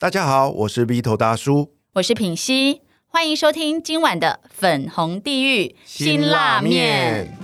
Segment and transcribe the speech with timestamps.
[0.00, 7.36] 大家好，我是 B 头大叔，我是品熙，欢迎收听今晚的粉红地狱辛辣面。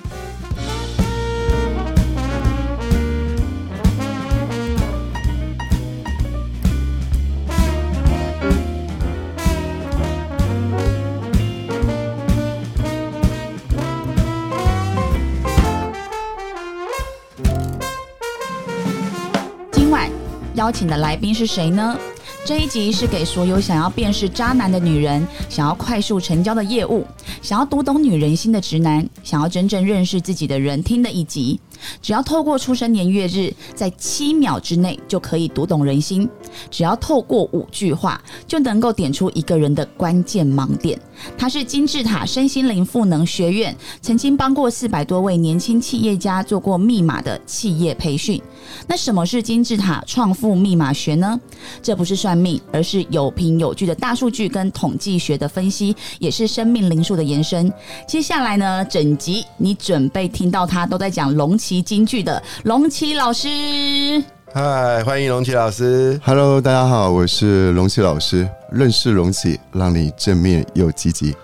[19.72, 20.08] 今晚
[20.54, 21.98] 邀请的来宾是谁呢？
[22.46, 27.06] 这一集是给所有想要辨识渣男的女人，想要快速成交的业务，
[27.40, 31.58] 想要读懂女人心的直男，想要真正认识自己的人听的一集。
[32.00, 36.28] 只要透过出生年月日，在七秒之内就可以读懂人心。
[36.70, 40.98] 只要透过五句话，就能够点出一个人的关键盲点。
[41.38, 48.40] 他是金字塔身心灵赋能学院，曾经帮过四百多位年轻企业家做过密码的企业培训。
[48.86, 51.38] 那什么是金字塔创富密码学呢？
[51.82, 57.72] 这不是算命，而是有凭有据的大数据跟统计学的分析，也是生命灵数的延伸。
[58.08, 64.22] 接下来呢，整集你准备听到他都在讲龙旗京剧的龙旗老师。
[64.52, 66.20] 嗨，欢迎龙奇老师。
[66.24, 68.48] Hello，大家好，我是龙奇老师。
[68.70, 71.34] 认识龙奇，让你正面又积极。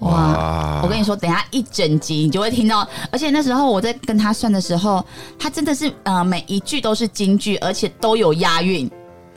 [0.00, 0.80] 哇！
[0.82, 5.04] 我跟你说，等一下一整集你就会听到，而且那时候我在跟他算的时候，
[5.38, 8.90] 他真的是呃每一句都是京剧，而且都有押韵。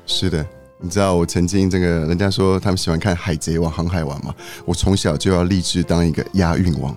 [0.07, 0.43] 是的，
[0.81, 6.95] 你知道我曾经这个人家说他们喜欢看《海贼王》《航海王》嘛，我从小就要立志当一个押韵王。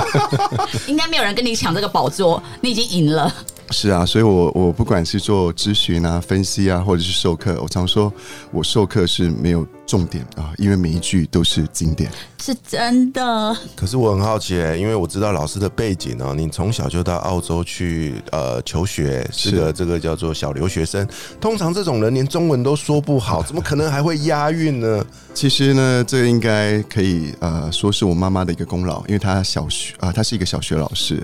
[0.88, 3.30] 应该没有人跟你抢这个宝座，你已经赢了。
[3.70, 8.10] 是啊，所以我我不管是做咨询啊、分析啊，或者是授课，我常说
[8.50, 12.10] 我授课是没有重点啊，因为每一句都是经典。
[12.42, 13.56] 是真的。
[13.74, 21.06] 可是我很好奇、因为我知道老师的背景哦，你从小就到澳洲去呃求学，是个这个叫做小留学生。
[21.40, 25.04] 通常这种人连中文都说不好， 怎么可能还会押韵呢？
[25.32, 31.22] 其实呢，这个应该可以呃说是我妈妈的一个功劳，因为她小学啊、她是一个小学老师，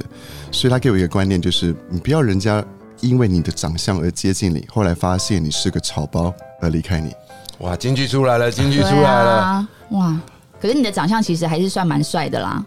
[0.50, 2.64] 所以她给我一个观念，就是你不要人家
[3.00, 7.12] 因为你的长相而接近你，后来发现你是个草包而离开你。
[7.60, 9.30] 哇，京剧出来了，京剧出对来了。
[9.32, 10.20] 啊，哇！
[10.60, 12.64] 可是你的长相其实还是算蛮帅的啦。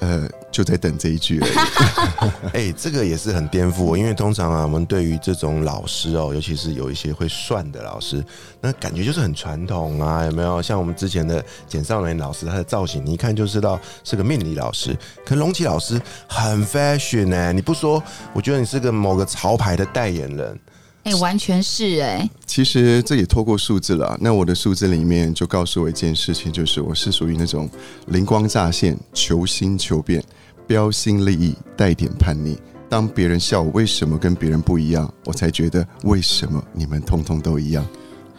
[0.00, 2.30] 呃，就在等这一句而已。
[2.52, 8.24] 哎、这个也是很颠覆我，因为通常啊，我们对于这种老师哦，尤其是有一些会算的老师，
[8.60, 10.60] 那感觉就是很传统啊，有没有？
[10.60, 14.96] 像我们之前的简少年老师，他的造型你一看就知道是个命理老师。
[15.24, 20.58] 可龙奇老师很 fashion 呢、你不说，我觉得你是个某个潮牌的代言人。
[21.04, 24.16] 哎、完全是哎、其实这也透过数字了。
[24.20, 27.68] 那我的数字里面就告诉我一件事情，就是我是属于那种
[28.06, 30.22] 灵光乍现、求新求变、
[30.66, 32.56] 标新立异、带点叛逆。
[32.88, 37.84] 当别人笑我为什么跟别人不一样，我才觉得为什么你们通通都一样。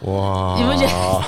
[0.02, 1.24] 哇，你们觉得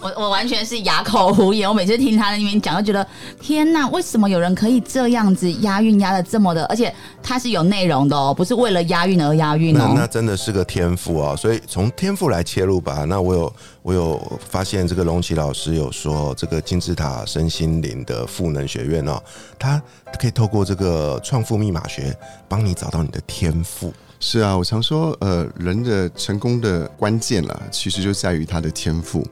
[0.00, 1.68] 我我完全是哑口无言。
[1.68, 3.06] 我每次听他在那边讲，就觉得
[3.40, 6.64] 天哪，为什么有人可以这样子押韵押的这么的？
[6.66, 6.92] 而且
[7.22, 10.08] 他是有内容的哦，不是为了押韵而押韵那那哦。
[10.10, 11.34] 真的是个天赋啊！
[11.36, 13.04] 所以从天赋来切入吧。
[13.04, 13.52] 那我有
[13.82, 19.22] 我有发现，这个龙奇老师有说，这个金字塔身心灵的赋能学院哦，
[19.58, 19.80] 它
[20.18, 22.16] 可以透过这个创富密码学，
[22.48, 23.92] 帮你找到你的天赋。
[24.18, 29.26] 是啊，我常说，呃，人的成功的关键啦，其实就在于他的天赋。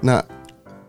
[0.00, 0.24] 那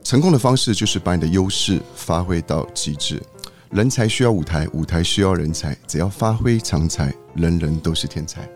[0.04, 3.22] 成功的方式就是把你的优势发挥到极致。
[3.70, 8.48] 人才需要舞台，舞台需要人才，只要发挥常才，人人都是天才。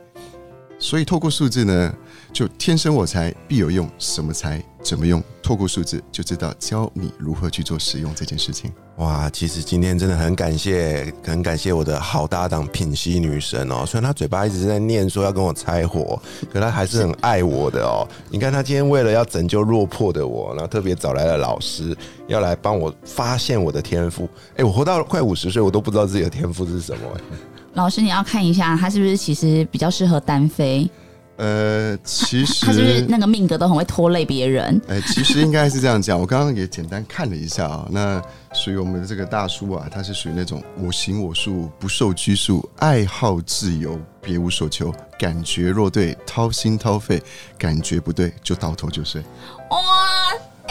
[0.81, 1.93] 所以透过数字呢，
[2.33, 8.73] 就天生我材必有用，什么才怎么用，透过数字就知道教你如何去做使用这件事情。
[8.97, 13.85] 哇，其实今天真的很感谢，很感谢我的好搭档品溪女神哦。
[13.85, 16.19] 虽然她嘴巴一直在念说要跟我拆伙，
[16.51, 18.07] 可她还是很爱我的哦。
[18.31, 21.95] 你看她今天为了要拯救落魄的我，然后特别找来了老师，
[22.27, 24.27] 要来帮我发现我的天赋。
[24.55, 27.01] 哎、我活到快五十岁，我都不知道自己的天赋是什么、
[27.73, 30.89] 老师，你要看一下他是不是其实比较适合单飞，
[31.37, 34.79] 呃，其实他是不是那个命格都很会拖累别人？
[34.87, 36.19] 哎，其实应该是这样讲。
[36.19, 38.21] 我刚刚也简单看了一下啊，那
[38.53, 44.93] 属于我们的这个大叔啊，他是属于那种我行我素，不受拘束，爱好自由，别无所求。
[45.17, 47.19] 感觉若对，掏心掏肺；
[47.57, 49.21] 感觉不对，就倒头就睡。
[49.69, 49.77] 哇！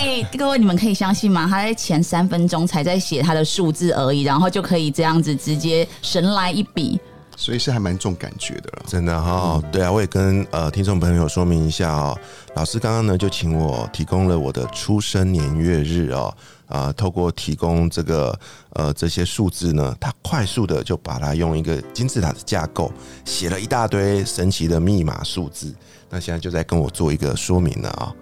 [0.03, 1.47] 哎、各位，你们可以相信吗？
[1.47, 6.99] 他在前三分钟才在写他的数字而已，然后就可以这样子直接神来一笔。
[7.37, 8.85] 所以是还蛮重感觉的了。
[8.87, 12.19] 真的哈、对啊，我也跟呃听众朋友说明一下哦。
[12.55, 16.35] 老师刚刚呢就请我提供了我的出生年月日哦，
[16.67, 18.39] 啊、透过提供这个
[18.71, 22.91] 呃这些数字呢，他快速的就把它用一个金字塔的架构
[23.27, 25.75] 写了一大堆神奇的密码数字。
[26.09, 28.13] 那现在就在跟我做一个说明了啊、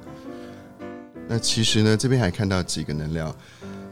[1.29, 3.35] 那其实呢，这边还看到几个能量。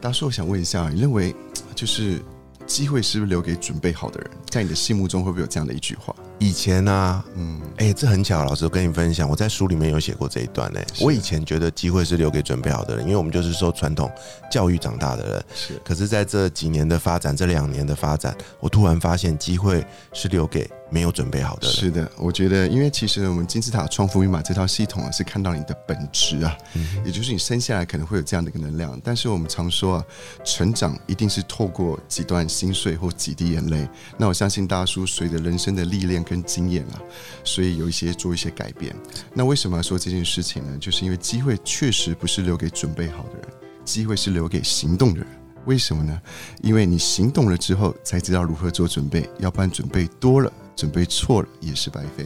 [0.01, 1.35] 大叔，我想问一下，你认为
[1.75, 2.19] 就是
[2.65, 4.31] 机会是不是留给准备好的人？
[4.49, 6.15] 在你的心目中，会不会有这样的一句话？
[6.39, 10.79] 以前呢，嗯，哎，这很巧，老师我跟你分享，我在书里面有写过这一段呢。
[10.99, 14.11] 我以前觉得机会是留给准备好的人，因为我们就是受传统
[14.51, 15.45] 教育长大的人。
[15.55, 20.69] 是，可是在这几年的发展，这两年的发展，我突然发现机会是留给。
[20.89, 26.57] 没有准备好的人是的，我觉得，因为其实我们金字塔创富密码这套系统啊，是看到你的本质啊，
[27.03, 28.97] 也就是你生下来可能会有这样的一个能量。
[29.03, 30.05] 但是我们常说啊，
[30.45, 33.85] 成长一定是透过几段心碎或几滴眼泪。
[34.17, 37.01] 那我相信大叔随着人生的历练跟经验啊，
[37.43, 38.95] 所以有一些做一些改变。
[39.33, 40.77] 那为什么要说这件事情呢？
[40.79, 43.47] 就是因为机会确实不是留给准备好的人，
[43.85, 45.27] 机会是留给行动的人。
[45.65, 46.21] 为什么呢？
[46.61, 50.51] 因为你行动了之后，才知道如何做准备，要不然准备多了。
[50.77, 52.23] 准备错了也是白费，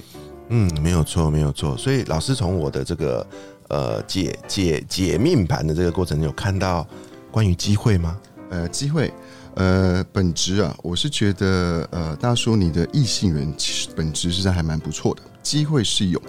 [0.49, 1.77] 嗯，没有错，没有错。
[1.77, 3.25] 所以老师从我的这个
[3.69, 6.85] 呃解解解命盘的这个过程，有看到
[7.31, 8.19] 关于机会吗？
[8.49, 9.09] 呃，机会，
[9.55, 16.21] 呃，本质啊，我是觉得呃，大叔你的异性缘其实本质是还蛮不错的，机会是有。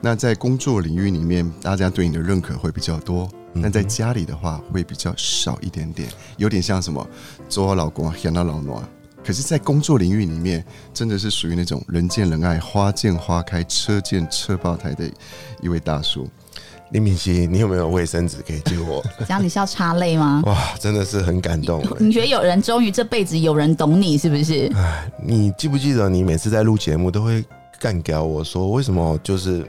[0.00, 3.30] 那在工作领域里面，大家对你的认可会比较多，
[3.62, 7.06] 但在家里的话会比较少一点点，有点像什么
[7.48, 8.82] 做我老公嫌到老暖。
[9.22, 15.04] 可是，在工作领域里面，真的是属于那种人见人爱、花见花开、车见车爆胎的
[15.60, 16.26] 一位大叔。
[16.90, 19.02] 林敏熙，你有没有卫生纸可以借我？
[19.20, 20.42] 这样你是要擦泪吗？
[20.46, 21.82] 哇，真的是很感动。
[21.98, 24.70] 你觉得有人终于这辈子有人懂你，是不是？
[24.74, 27.44] 哎，你记不记得你每次在录节目都会
[27.78, 29.64] 干掉我说，为什么就是？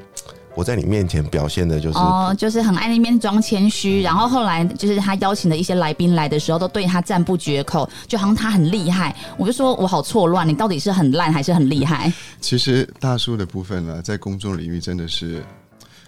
[0.53, 9.15] 我在你面前表现的就是哦，就是很爱那边装谦虚，然后后来就是他邀请的一些来宾来的时候，都对他赞不绝口，就好像他很厉害。
[9.38, 12.12] 我就说我好错乱，你到底是很烂还是很厉害？
[12.41, 15.41] 其实大叔的部分呢，在公众领域真的是，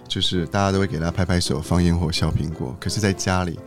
[0.08, 3.58] 就是大家都会给他拍拍手、放烟火、削苹果，可是在家里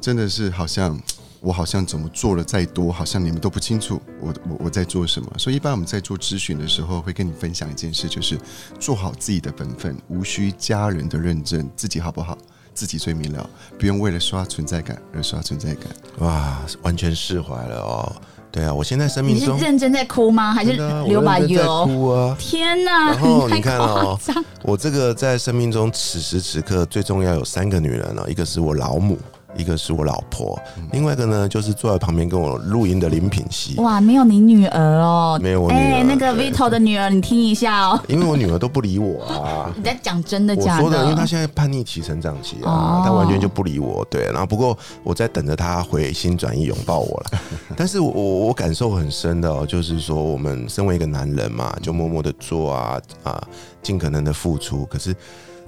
[0.00, 1.00] 真的是好像。
[1.40, 5.30] 我好像怎么做了再多，好像你们都不清楚我我我在做什么。
[5.36, 8.40] 所以一般我们在做咨询的时候，会跟你分享一件事，就是
[8.80, 12.38] 做好自己的本分，无需家人的认证，自己好不好，
[12.72, 15.84] 自己最明了，不用为了刷存在感而刷存在感。
[16.20, 18.22] 哇，完全释怀了哦。
[18.54, 20.54] 对啊，我现在生命中你是认真在哭吗？
[20.54, 20.74] 还是
[21.08, 21.84] 流把油？
[21.86, 22.36] 哭啊！
[22.38, 23.10] 天哪！
[23.10, 24.16] 然后你看哦，
[24.62, 29.18] 我这个在生命中此时此刻最重要有三个女人哦，一个是我老母。
[29.56, 30.58] 一个是我老婆，
[30.92, 33.78] 另外一个呢就是坐在旁边跟我录音的林品熙。
[33.80, 38.00] 哇，没有你女儿哦，没有我女儿，那个 Vito 的女儿，你听一下哦。
[38.08, 39.72] 因为我女儿都不理我啊。
[39.76, 40.84] 你 在讲真的假的？
[40.84, 44.04] 我说的，因为她现在叛逆期、成长期啊，她完全就不理我。
[44.10, 47.40] 对，然后不过我在等着她回心转意拥抱我了。
[47.76, 48.10] 但是我
[48.46, 53.42] 我感受很深的哦，就是说我们身为一个男人嘛，就默默的做啊啊，
[53.82, 54.84] 尽可能的付出。
[54.86, 55.14] 可是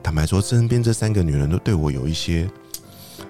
[0.03, 2.49] 坦白说，身边这三个女人都对我有一些。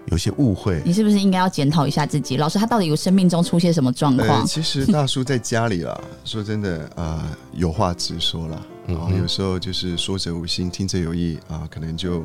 [0.06, 2.36] 有些误会，你是不是应该要检讨一下自己？
[2.36, 4.46] 老师他到底有生命中出现什么状况？
[4.46, 12.24] 其实大叔在家里啦， 说真的啊，有话直说了，然后有时候就是说者无心，听者有意啊，可能就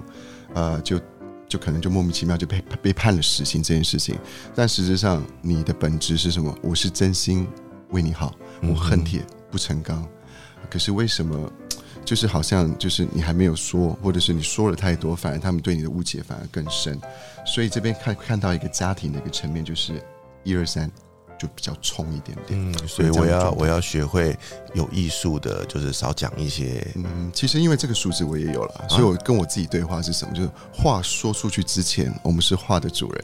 [0.54, 1.00] 呃就
[1.48, 4.16] 就可能就莫名其妙就被被判了死刑这件事情。
[4.54, 6.56] 但实质上，你的本质是什么？
[6.62, 7.48] 我是真心
[7.90, 10.08] 为你好，我恨铁不成钢。
[10.70, 11.52] 可是为什么？
[12.04, 17.00] 就是好像就是你还没有说，或者是你说了太多，反而他们对你的误解反而更深。
[17.46, 20.04] 所以这边看看到一个家庭的一个层面，就是
[20.44, 20.92] 一二三
[21.40, 22.72] 就比较冲一点点。
[22.72, 24.38] 嗯，所以我要我要学会
[24.74, 26.86] 有艺术的，就是少讲一些。
[26.96, 30.34] 嗯，其实因为这个数字我也有了，所以我跟我自己对话是什么？
[30.34, 33.24] 就是话说出去之前，我们是话的主人；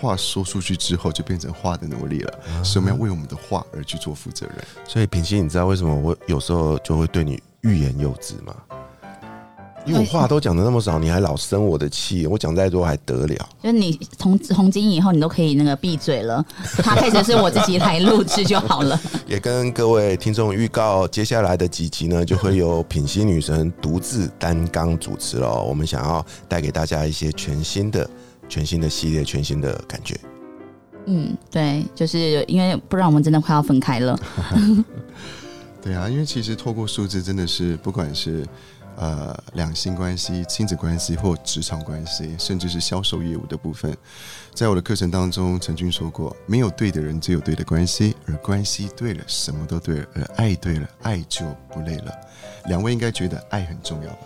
[0.00, 2.38] 话说出去之后，就变成话的奴隶了。
[2.64, 4.64] 所以我们要为我们的话而去做负责任。
[4.86, 7.42] 所以平心，你知道为什么我有时候就会对你？
[7.68, 8.56] 欲言又止嘛，
[9.84, 13.48] 因为我话都讲的那么少，你还老生我的气，我讲再多还得了？
[13.62, 16.44] 就是你从从今以后，你都可以那个闭嘴了，
[16.82, 18.98] 他配置是我自己来录制就好了。
[19.26, 25.62] 也跟各位听众预告，接下来的几集呢，就会由品心女神独自担纲主持了。
[25.62, 28.08] 我们想要带给大家一些全新的、
[28.48, 30.18] 全新的系列、全新的感觉。
[31.06, 34.18] 嗯，对，就是因为不然我们真的快要分开了。
[35.80, 38.46] 对啊，因为其实透过数字，真的是不管是
[38.96, 43.96] 呃两性关系、亲子关系或职场关系，甚至是销售业务的部分，
[44.52, 52.12] 在我的课程当中曾经说过，没有对的人，只有对的关系，而关系对了，什么都对了，而爱对了，爱就不累了。
[52.66, 54.18] 两位应该觉得爱很重要吧？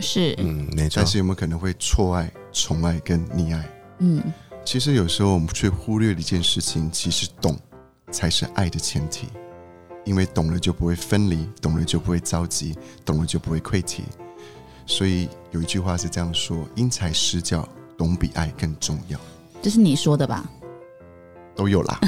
[0.00, 0.96] 是，嗯，没错。
[0.96, 3.68] 但是有没有可能会错爱、宠爱跟溺爱？
[4.00, 4.22] 嗯，
[4.64, 7.56] 其实有时候我们却忽略了一件事情，其实懂
[8.10, 9.28] 才是爱的前提。
[10.06, 14.00] 因为懂了就不会分离，懂了就不会着急，懂了就不会愧疚。
[14.86, 19.18] 所以有一句话是这样说：因材施教，懂比爱更重要，
[19.60, 20.44] 这是你说的吧？
[21.56, 21.98] 都有啦。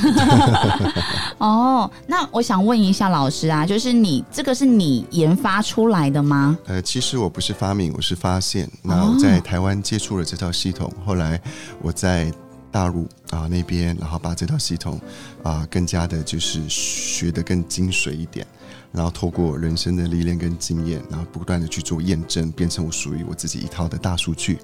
[1.38, 6.56] 哦，那我想问一下老师啊，就是你这个是你研发出来的吗？
[6.66, 8.70] 呃，其实我不是发明，我是发现。
[8.82, 11.40] 那我在台湾接触了这套系统，后来
[11.80, 12.30] 我在
[12.70, 15.00] 大陆啊那边，然后把这套系统
[15.42, 18.46] 啊更加的就是学得更精髓一点，
[18.92, 24.58] 然后透过人生的历练跟经验，然后不断的去做验证，变成我属于我自己一套的大数据，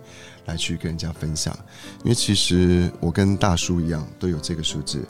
[0.46, 1.56] 来去跟人家分享。
[2.02, 5.06] 因为其实我跟大叔一样，都有这个数字。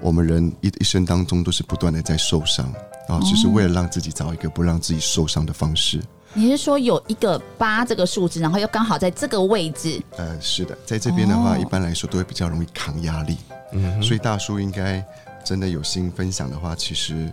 [0.00, 2.72] 我们人一一生当中都是不断的在受伤
[3.08, 6.00] 啊，只是为了让自己找一个不让自己受伤的方式。
[6.34, 10.00] 你是说有一个八这个数字，然后又刚好在这个位置？
[10.16, 13.36] 呃，是的，在这边的话，哦一般来说都会比较容易扛压力。
[13.72, 15.04] 嗯所以大叔应该
[15.44, 17.32] 真的有心分享的话，其实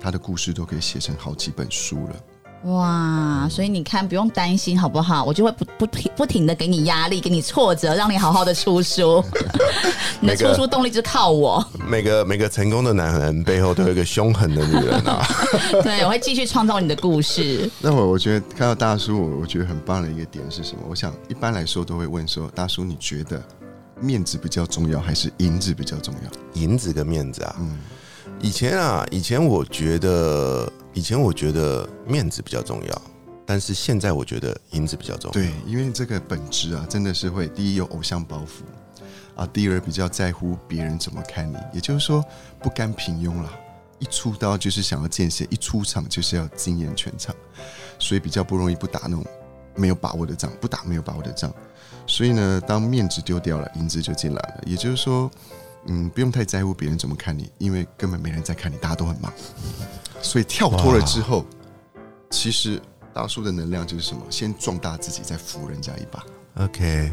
[0.00, 2.16] 他的故事都可以写成好几本书了。
[2.64, 5.22] 哇，所以你看，不用担心好不好？
[5.24, 9.22] 我就会不不停不停的给你压力，给你挫折，让你好好的出书。
[10.20, 11.62] 你的出书动力就是靠我。
[11.86, 15.26] 每个每个成功的男人背后都有一个凶狠的女人啊。
[15.84, 17.70] 对，我会继续创造你的故事。
[17.80, 20.82] 那我我觉得看到大叔，我我觉得很棒的一个点是什么？
[20.88, 23.42] 我想一般来说都会问说，大叔你觉得
[24.00, 26.60] 面子比较重要，还是银子比较重要？
[26.60, 27.78] 银子跟面子啊，嗯
[28.44, 33.02] 以前啊，以前我觉得，以前我觉得面子比较重要，
[33.46, 35.32] 但是现在我觉得银子比较重要。
[35.32, 42.22] 对，因为这个本质啊，真的是会第一有偶像包袱啊，第二比较在乎别人怎么看你，也就是说
[42.60, 43.50] 不甘平庸啦。
[43.98, 47.34] 一出刀就是想要见血，一出场就是要惊艳全场，
[47.98, 49.24] 所以比较不容易不打那种
[49.74, 51.50] 没有把握的仗，不打没有把握的仗。
[52.06, 54.64] 所以呢，当面子丢掉了，银子就进来了。
[54.66, 55.30] 也就是说，
[55.86, 59.32] 嗯，不用太在乎别人怎么看你，因为根本没人在看你，大家都很忙。
[60.22, 61.44] 所以跳脱了之后，
[62.30, 62.80] 其实
[63.12, 64.22] 大叔的能量就是什么？
[64.30, 66.24] 先壮大自己，再扶人家一把。
[66.64, 67.12] OK，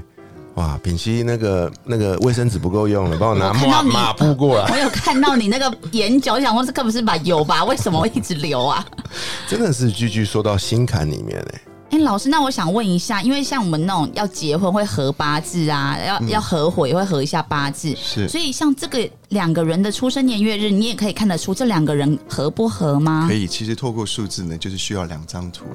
[0.55, 4.69] 哇，品熙那个那个卫生纸不够用了，帮我拿抹抹布过来。
[4.71, 7.65] 我有看到你那个眼角，我想说这根本是把油吧？
[7.65, 8.85] 为什么会一直流啊？
[9.47, 11.43] 真的是句句说到心坎里面
[11.91, 23.35] 哎、哎、老师，那我想问一下，因为像我们那种要结婚会合八字啊，要、要合伙也会合一下八字，是所以像这个两个人的出生年月日，你也可以看得出这两个人合不合吗可？
[23.35, 25.65] 以，其实透过数字呢，就是需要两张图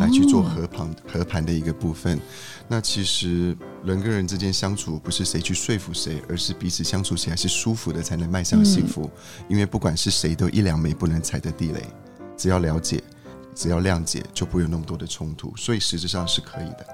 [0.00, 2.18] 来去做合盘合盘的一个部分。
[2.66, 9.10] 那其实人跟人之间相处，不是谁去说服谁，而是彼此相处起来是舒服的，才能迈向幸福。
[9.46, 11.84] 因为不管是谁，都一两枚不能踩的地雷，
[12.34, 13.02] 只要了解，
[13.54, 15.52] 只要谅解，就不会有那么多的冲突。
[15.56, 16.86] 所以实质上是可以的。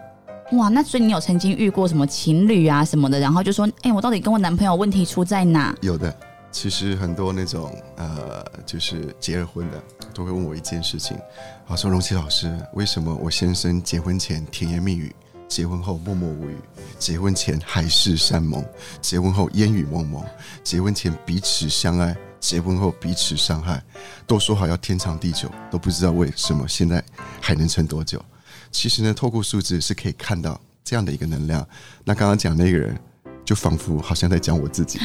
[0.52, 5.74] 哇，那所以你有曾经遇过什么情侣啊什么的，然后就说，哎、我到底跟我男朋友问题出在哪？
[5.82, 6.16] 有的，
[6.52, 9.82] 其实很多那种呃，就是结了婚的，
[10.14, 11.18] 都会问我一件事情，
[11.66, 15.12] 啊，说荣琪老师，为什么我先生结婚前甜言蜜语，
[15.48, 16.56] 结婚后默默无语，
[16.98, 18.64] 结婚前海誓山盟，
[19.00, 20.24] 结婚后烟雨蒙蒙，
[20.62, 23.82] 结婚前彼此相爱，结婚后彼此伤害，
[24.26, 27.02] 都说好要天长地久，都不知道为什么现在
[27.40, 28.24] 还能撑多久。
[28.72, 31.66] 其实呢，透过数字是可以看到这样的一个能量。
[32.04, 32.98] 那刚刚讲那个人，
[33.46, 34.98] 就仿佛好像在讲我自己。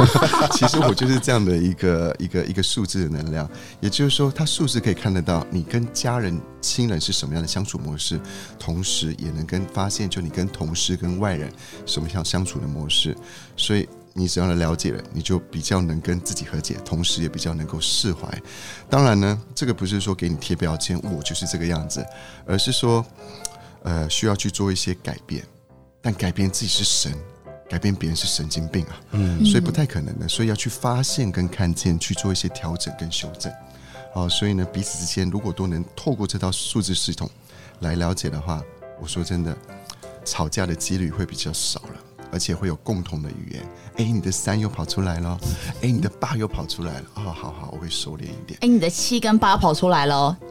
[0.52, 3.50] 其实我就是这样的一个一个一个数字的能量，
[3.80, 8.20] 也就是说，它数字可以看得到你跟家人、亲人是什么样的相处模式，
[8.58, 11.50] 同时也能跟发现，就你跟同事、跟外人
[11.86, 13.16] 什么样相处的模式。
[13.56, 18.28] 所以你只要了解了，你就比较能跟自己和解，同时也比较能够释怀。
[18.90, 22.04] 当然呢，这个不是说给你贴标签，我就是这个样子，
[22.46, 23.04] 而是说，
[23.82, 25.42] 呃，需要去做一些改变。
[26.02, 27.12] 但改变自己是神，
[27.68, 33.52] 改变别人是神经病啊，嗯，所以不太可能的，所以要去发现跟看见，去做一些调整跟修正。
[34.14, 37.28] 哦，所以呢，彼此之间如果都能透过这套数字系统
[37.80, 38.62] 来了解的话，
[39.00, 39.56] 我说真的，
[40.24, 42.05] 吵架的几率会比较少了。
[42.32, 43.62] 而且会有共同的语言，
[43.96, 45.38] 哎，你的三又跑出来了，
[45.82, 48.58] 哎，你的八又跑出来了，哦，好好，我会收敛一点。
[48.60, 50.36] 哎、你的七跟八跑出来了哦，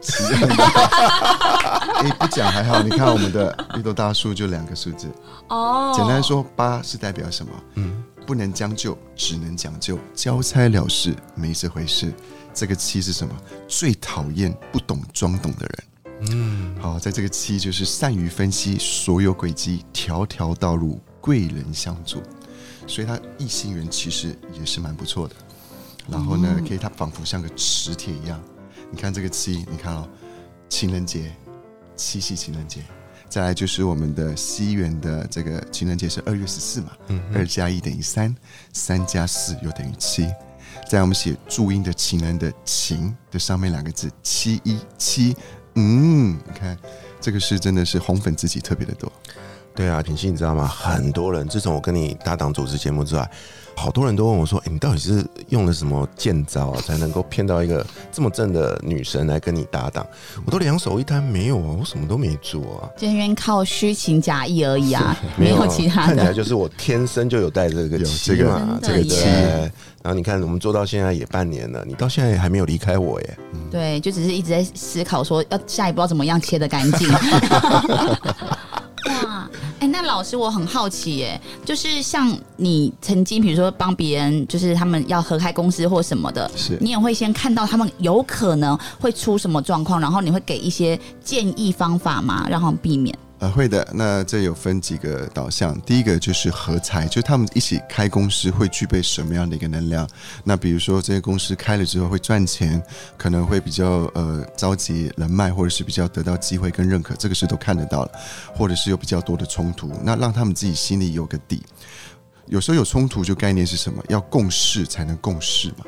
[2.02, 5.08] 哎，不讲还好，你看我们的绿豆大叔就两个数字，
[5.48, 7.52] 哦简单说，八是代表什么？
[7.74, 12.12] 嗯，不能将就，只能讲究，交差了事，没这回事。
[12.54, 13.34] 这个七是什么？
[13.68, 15.84] 最讨厌不懂装懂的人。
[16.30, 22.22] 嗯，好，在这个七就是善于分析所有轨迹，条条道路贵人相助，
[22.86, 25.34] 所以他异性缘其实也是蛮不错的。
[26.08, 28.40] 然后呢，可以他仿佛像个磁铁一样。
[28.92, 30.08] 你看这个七，你看哦，
[30.68, 31.34] 情人节，
[31.96, 32.80] 七夕情人节，
[33.28, 36.92] 再来就是我们的西元的这个情人节是二月十四嘛，
[37.34, 38.32] 二加一等于三，
[38.72, 40.32] 三加四又等于七。
[40.88, 45.34] 在我们写注音的情人的情的上面两个字七一七，
[45.74, 46.78] 嗯，你看
[47.20, 49.10] 这个是真的是红粉知己特别的多。
[49.76, 50.66] 对啊，品熙，你知道吗？
[50.66, 53.30] 很多人自从我跟你搭档主持节目之外，
[53.76, 60.06] 好多人都问我说：“哎、你到底是用了什么剑招啊，才能够骗到一个这么正的女神来跟你搭档？”
[60.46, 66.06] 我都两手一摊，没有啊，我什么都没做啊，今天靠虚情假意而已啊， 没有其他的。
[66.06, 69.26] 看起来就是我天生就有带这个 有气这个嘛，这个气。
[70.02, 73.38] 然后你看，我们做到现在也半年了，你到现在还没有离开我耶。
[73.70, 77.12] 对，就只是一直在思考说要下一步要怎么样切的干净。
[79.08, 79.48] 哇，
[79.80, 92.46] 哎、那老师我很好奇耶，就是像你曾经比如说帮别人，就是他们要合开公司或什么的，是你也会先看到他们有可能会出什么状况，然后你会给一些建议方法吗？
[92.48, 93.16] 让他们避免。
[93.38, 93.86] 呃，会的。
[93.92, 100.08] 那这有分几个导向，第一个就是合财，就他们一起开公司会具备什么样的一个能量。
[100.42, 102.82] 那比如说这些公司开了之后会赚钱，
[103.18, 108.10] 可能会比较呃召集人脉，或者是比较得到机会跟认可，这个是都看得到了，
[108.54, 111.62] 或者是有比较多的冲突，那让他们自己心里有个底。
[112.46, 114.02] 有时候有冲突，就概念是什么？
[114.08, 115.84] 要共事才能共事嘛。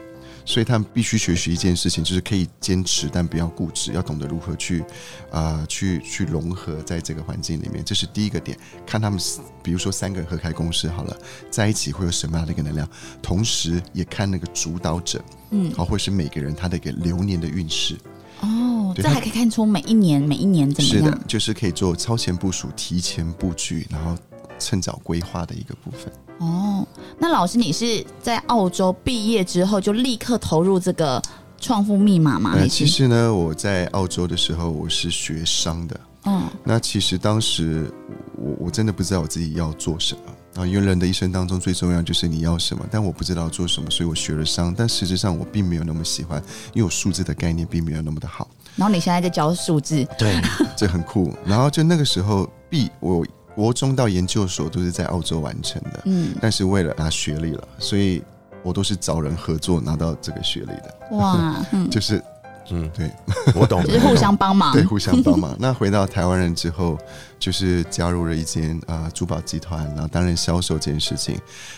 [0.48, 4.82] 所以他们必须学习一件事情，就是可以坚持，但不要固执，要懂得如何去
[5.30, 7.84] 啊、去去融合在这个环境里面。
[7.84, 8.58] 这是第一个点。
[8.86, 9.20] 看他们，
[9.62, 11.14] 比如说三个人合开公司好了，
[11.50, 12.88] 在一起会有什么样的一个能量，
[13.20, 17.94] 同时也看那个主导者，嗯，好，或是每个人他的一个流年的运势。
[18.40, 24.16] 哦，这还可以看出每一年每一年怎么样是的。，就是可以做超前部署、提前布局，然后
[24.58, 26.12] 趁早规划的一个部分。
[26.38, 26.86] 哦，
[27.18, 31.20] 那老师，你是在澳洲毕业之后就立刻投入这个
[31.60, 32.52] 创富密码吗？
[32.54, 36.00] 呃，其实呢，我在澳洲的时候，我是学商的。
[36.24, 37.90] 嗯那其实当时
[38.36, 46.42] 我我真的不知道我自己要做什么啊，因为人的一生当中最重要就是你要什么，但我不知道做什么，所以我学了商，但实质上我并没有那么喜欢，
[46.74, 48.46] 因为我数字的概念并没有那么的好，
[48.76, 50.40] 然后你现在在教数字，对，
[50.76, 51.32] 这很酷。
[51.46, 53.24] 然后就那个时候毕我
[53.58, 58.22] 国中到研究所都是在澳洲完成的，嗯，但是为了拿学历了，所以
[58.62, 62.22] 我都是找人合作拿到这个学历的，哇， 嗯，就是
[62.70, 63.10] 嗯，对。
[63.54, 64.72] 我懂，就是互相帮忙。
[64.76, 65.56] 对，，互相帮忙。
[65.58, 66.96] 那回到台湾人之后，
[67.36, 71.36] 就是加入了一间呃珠宝集团，然后担任销售这件事情。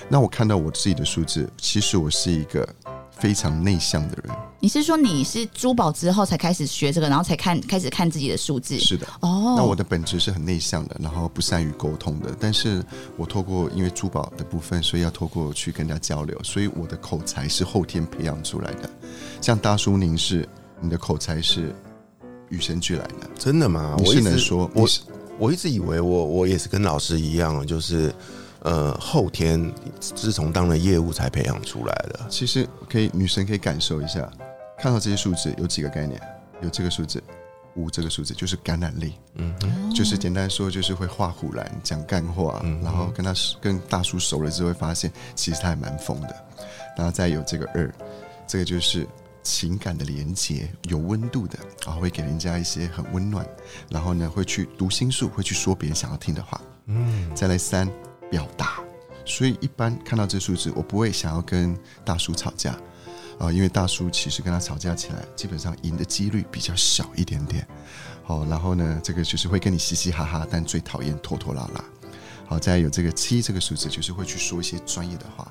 [0.09, 2.69] 那我看到我自己的数字，其实我是一个
[3.21, 4.35] 非常内向的人。
[4.63, 8.79] 你是说你是珠宝之后才开始学这个，然后才看开始看自己的数字？
[8.79, 9.07] 是的。
[9.21, 12.35] 哦，那我的本质是很内向的，然后不善于沟通的。
[12.39, 12.85] 但是
[13.17, 18.91] 我透过因为珠宝的部分，所以要透过去跟人家交流，所以我的口才是后天培养出来的。
[19.41, 20.47] 像大叔您是，
[20.81, 21.75] 你的口才是
[22.51, 23.97] 与生俱来的，真的吗？
[23.99, 25.01] 我是能说，我是
[25.39, 28.15] 我一直以为我我也是跟老师一样，就是
[28.63, 32.27] 呃后天自从当了业务才培养出来的。
[32.29, 34.31] 其实可以，女生可以感受一下，
[34.79, 36.21] 看到这些数字有几个概念，
[36.63, 37.23] 有这个数字
[37.77, 46.35] 五，这个数字就是感染力，嗯就是简单说就是会画虎兰，讲干话，嗯然后跟他跟大叔熟了之后，会发现其实他还蛮疯的，
[46.97, 47.93] 然后再有这个二，
[48.47, 49.07] 这个就是。
[49.43, 53.45] 情感的连接有温度的，然后会给人家一些很温暖，
[53.89, 57.89] 然后呢会去读心术，会去说别人想要听的话，嗯，再来三
[58.31, 58.81] 表达，
[59.25, 62.75] 所以一般看到这数字，我不会想要跟大叔吵架
[63.39, 67.67] 啊、因为大叔其实跟他吵架起来，基本上赢的几率比较小一点点。
[68.23, 71.83] 好、然后呢，这个就是会跟你嘻嘻哈哈，但最讨厌拖拖拉拉。
[72.47, 75.51] 好，再有这个七这个数字，就是会去说一些专业的话。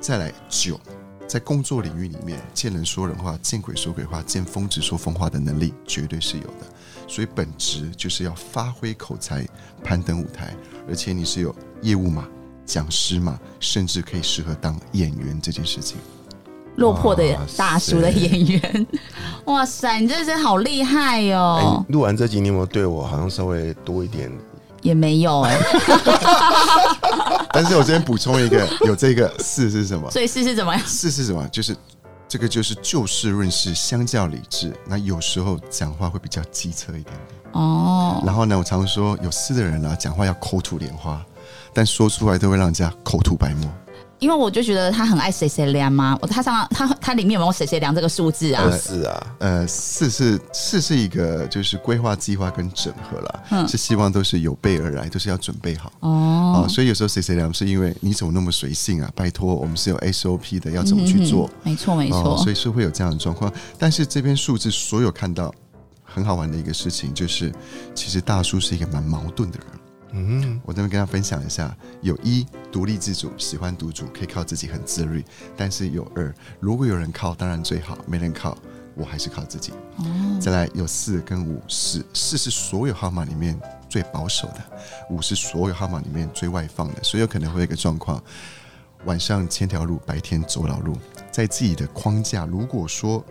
[0.00, 0.78] 再来九，
[1.26, 6.66] 在工作领域里面，见人说人话，见鬼说鬼话，见疯子说疯话的能力绝对是有的。
[7.06, 9.46] 所以本质就是要发挥口才，
[9.82, 10.54] 攀登舞台，
[10.88, 12.26] 而且你是有业务嘛、
[12.64, 15.98] 讲师嘛，甚至可以适合当演员这件事情。
[16.76, 18.86] 落魄的大叔的演员，
[19.44, 21.86] 哇塞，你这是好厉害哟、哦！
[21.88, 24.30] 录完这集，你有没有对我好像稍微多一点？
[24.82, 25.56] 也没有哎、
[27.50, 30.10] 但是我这边补充一个，有这个四是什么？
[30.10, 30.86] 所以四”是怎么样？
[30.86, 31.48] 四是什么？
[31.48, 31.74] 就是
[32.34, 34.76] 这个就是就事论事，相较理智。
[34.86, 37.52] 那有时候讲话会比较机车一点点。
[37.52, 41.24] 哦，然后呢，我常说有事的人啊，讲话要口吐莲花，
[41.72, 43.70] 但说出来都会让人家口吐白沫。
[44.24, 48.62] 因为我就觉得他很爱谁谁凉嘛，我他上他他里面有没有谁谁凉这个数字啊？
[48.64, 55.92] 二四啊，呃，四是四是一个就是规划、计划跟整合啦，嗯是希望都是有备而来，都是要准备好。
[56.00, 59.10] 哦啊，，所以有时候谁谁凉是因为你怎么那么随性啊？
[59.14, 61.46] 拜托，我们是有 SOP 的，要怎么去做？
[61.46, 63.52] 嗯没错没错哦，所以是会有这样的状况。
[63.78, 65.52] 但是这边数字所有看到
[66.02, 67.52] 很好玩的一个事情，就是
[67.94, 69.66] 其实大叔是一个蛮矛盾的人。
[70.16, 75.22] 嗯，我这边跟他分享一下：有一独立自主，喜欢独处，可以靠自己很自律；
[75.56, 78.56] 但是有二，如果有人靠，当然最好；没人靠，
[78.94, 79.72] 我还是靠自己。
[79.96, 84.62] 哦，再来有四跟五，四四是所有号码里面最保守的，
[85.10, 88.22] 五是所有号码里面最外放的，所以有可能会有一个状况：
[89.06, 90.96] 晚上千条路，白天走老路，
[91.32, 93.24] 在自己的框架，如果说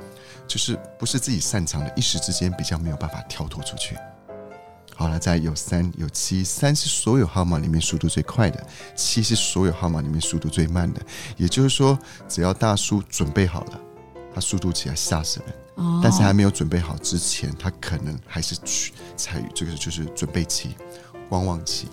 [0.45, 3.95] 就是不是自己擅长的，一时之间比较没有办法跳脱出去。
[4.95, 11.01] 好了，再有三有七，三是所有号码里面速度最快的，七是所有号码里面速度最慢的。
[11.35, 13.81] 也就是说，只要大叔准备好了，
[14.33, 15.49] 他速度起来吓死人。
[15.75, 20.75] 哦但是还没有准备好之前，他可能还是去采取这个就是准备期、
[21.27, 21.87] 观望期。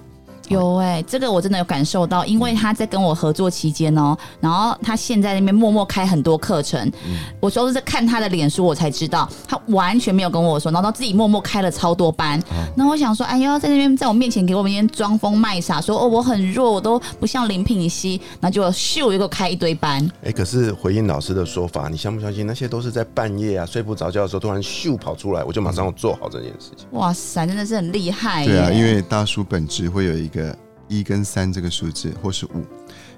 [0.50, 12.38] 有哎、这个我真的有感受到，因为他在跟我合作期间哦，然后他现在那边默默开很多课程，嗯我都是在看他的脸书，我才知道他完全没有跟我说，然后他自己默默开了超多班。
[12.40, 22.44] 哦那、我想说，哎呦，在那边在我面前给我们一边装疯卖傻，说哦我很弱，我都不像林品熙，然后就咻一个开一堆班，哎、可是回应老师的说法，你相不相信？
[22.44, 26.86] 那些都是在半夜啊，睡不着觉的时候，突然咻跑出来，我就马上做好这件事情。
[26.92, 28.48] 哇塞，真的是很厉害耶！
[28.48, 30.39] 对啊，因为大叔本质会有一个
[30.88, 32.64] 一跟三这个数字，或是五。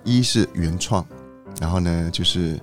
[0.05, 1.07] 一是原创，
[1.61, 2.59] 然后呢，就是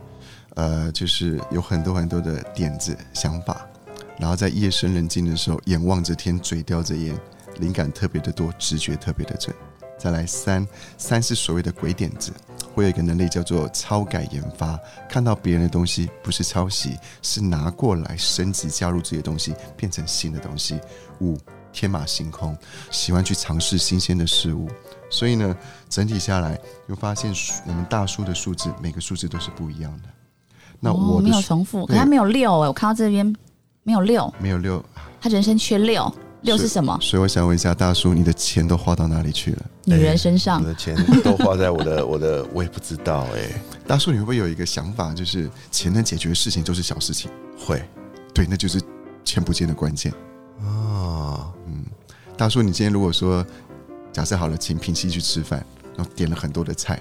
[0.56, 3.66] 呃，就是有很多很多的点子想法，
[4.20, 7.18] 然后在夜深人静的时候，眼望着天，嘴叼着烟，
[7.60, 9.56] 灵感特别的多，直觉特别的准。
[9.98, 10.66] 再来三，
[10.98, 12.32] 三是所谓的鬼点子，
[12.74, 20.80] 会有一个能力叫做超改研发，看到别人的东西不是抄袭，是拿过来升级加入这些东西，变成新的东西。
[21.20, 21.38] 五，
[21.72, 22.58] 天马行空，
[22.92, 24.70] 喜欢去尝试新鲜的事物。
[25.10, 25.58] 所以呢，
[25.90, 27.34] 整体下来，又发现
[27.66, 30.10] 我们大叔的数字，每个数字都是不一样的。
[30.80, 33.36] 那哦没我的数有重复，可他没有六哎，我看到这边
[33.84, 34.84] 没有六，没有六，
[35.20, 36.96] 他人生缺六，六是什么？
[37.02, 39.66] 所以我想问一下大叔，你的钱都花到哪里去了？
[39.86, 40.68] 女人身上我。
[40.68, 43.50] 的钱都花在我的 我的，我也不知道哎、
[43.88, 47.32] 大叔，你会不会有一个想法，就是钱能解决的事情都是小事情？
[47.58, 47.84] 会
[48.32, 48.80] 对，那就是
[49.26, 50.14] 钱不见的关键。
[52.40, 53.46] 啊，大叔，你今天如果说
[54.14, 55.64] 假设好了，请平西去吃饭，
[55.98, 56.98] 然后点了很多的菜，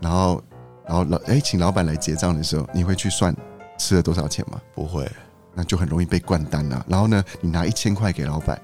[0.00, 0.42] 然后
[0.84, 3.34] 然后老哎，请老板来结账的时候，你会去算
[3.78, 4.60] 吃了多少钱吗？
[4.74, 5.10] 不会，
[5.54, 8.60] 那就很容易被灌单了、然后呢，你拿一千块给老板，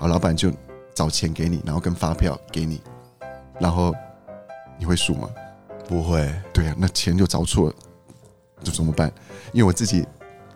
[0.00, 0.50] 啊，老板就
[0.94, 2.82] 找钱给你，然后跟发票给你，
[3.60, 3.94] 然后
[4.78, 5.30] 你会数吗？
[5.86, 7.74] 不会，对啊，那钱就找错了，
[8.64, 9.12] 就怎么办？
[9.52, 10.04] 因为我自己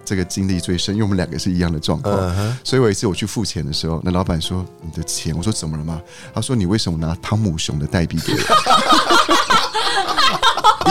[0.05, 2.17] 这个经历最深，因为我们两个是一样的状况。
[2.65, 6.01] 所以有一次我去付钱的时候，那老板说你的钱，我说怎么了吗？
[6.35, 8.38] 他说你为什么拿汤姆熊的代币给我？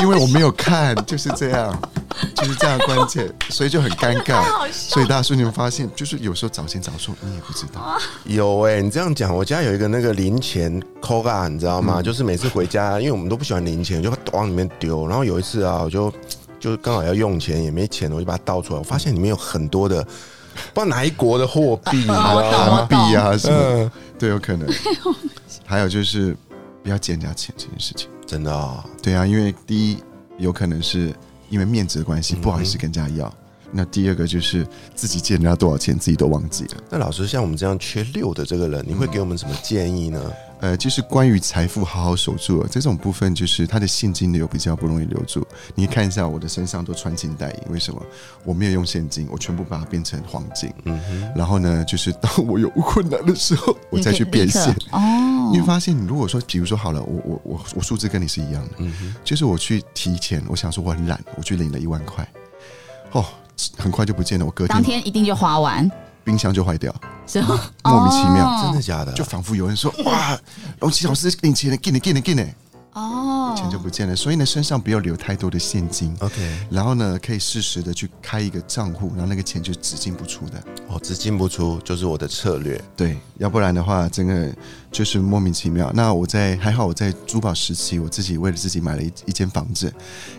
[0.01, 1.79] 因为我没有看，就是这样，
[2.35, 4.67] 就是这样关键，所以就很尴尬。
[4.71, 7.99] 所以大叔，你们发现，就是有时候找钱找错，你也不知道。
[8.23, 12.01] 有哎、你这样讲，我家有一个那个零钱扣啊，你知道嗯吗？
[12.01, 15.05] 就是每次回家，因为我们都不喜欢零钱，就往里面丢。
[15.05, 16.11] 然后有一次啊，我就
[16.61, 20.01] 就是刚好要用钱，也没钱了，我就把它倒出来，我发现里面有很多的
[20.73, 22.05] 不知道哪一国的货币？
[22.07, 24.69] 韩币啊什么，嗯，对，有可能。
[25.65, 26.37] 还有就是
[26.83, 28.07] 不要借人家钱这件事情。
[28.27, 29.97] 真的啊、对啊，因为第一
[30.37, 31.13] 有可能是
[31.49, 33.33] 因为面子的关系，不好意思跟人家要。
[33.71, 36.83] 那第二个就是自己借人家多少钱，自己都忘记了。
[36.89, 40.21] 那老师像我们这样缺六的这个人，你会给我们什么建议呢？
[40.59, 45.43] 呃，就是关于财富好好守住这种部分，就是他的现金流比较不容易留住。
[45.73, 47.99] 你看一下我的身上都穿金戴银，为什么？
[48.43, 50.71] 我没有用现金，我全部把它变成黄金。
[50.83, 54.63] 嗯哼，然后呢，就是当我有困难的时候，我再去变现。
[54.91, 54.99] 哦
[55.51, 62.25] 你会发现，你如果说，比如说好了，我我我我数字跟你是一样的，嗯哼，就是我去提钱，我想说我很懒，我去领了一万块，
[63.11, 63.25] 哦，
[63.77, 65.89] 很快就不见了，我隔当天天一定就花完，
[66.23, 66.93] 冰箱就坏掉，
[67.27, 67.59] 是吗？
[67.83, 69.11] 莫名其妙哦真的假的？
[69.13, 70.37] 就仿佛有人说哇，
[70.79, 72.45] 龙奇老师领钱了，给你给你给你，
[72.93, 74.15] 哦，钱就不见了。
[74.15, 76.35] 所以呢，身上不要留太多的现金，OK，
[76.69, 80.61] 然后呢，可以适时的去开一个账户，然后那个钱就只进不出的。
[80.87, 82.81] 哦，只进不出就是我的策略。
[82.97, 84.53] 对，要不然的话，真的
[84.91, 85.89] 就是莫名其妙。
[85.93, 89.93] 那我在还好，我在珠宝时期，我自己为了自己买了一一间房子，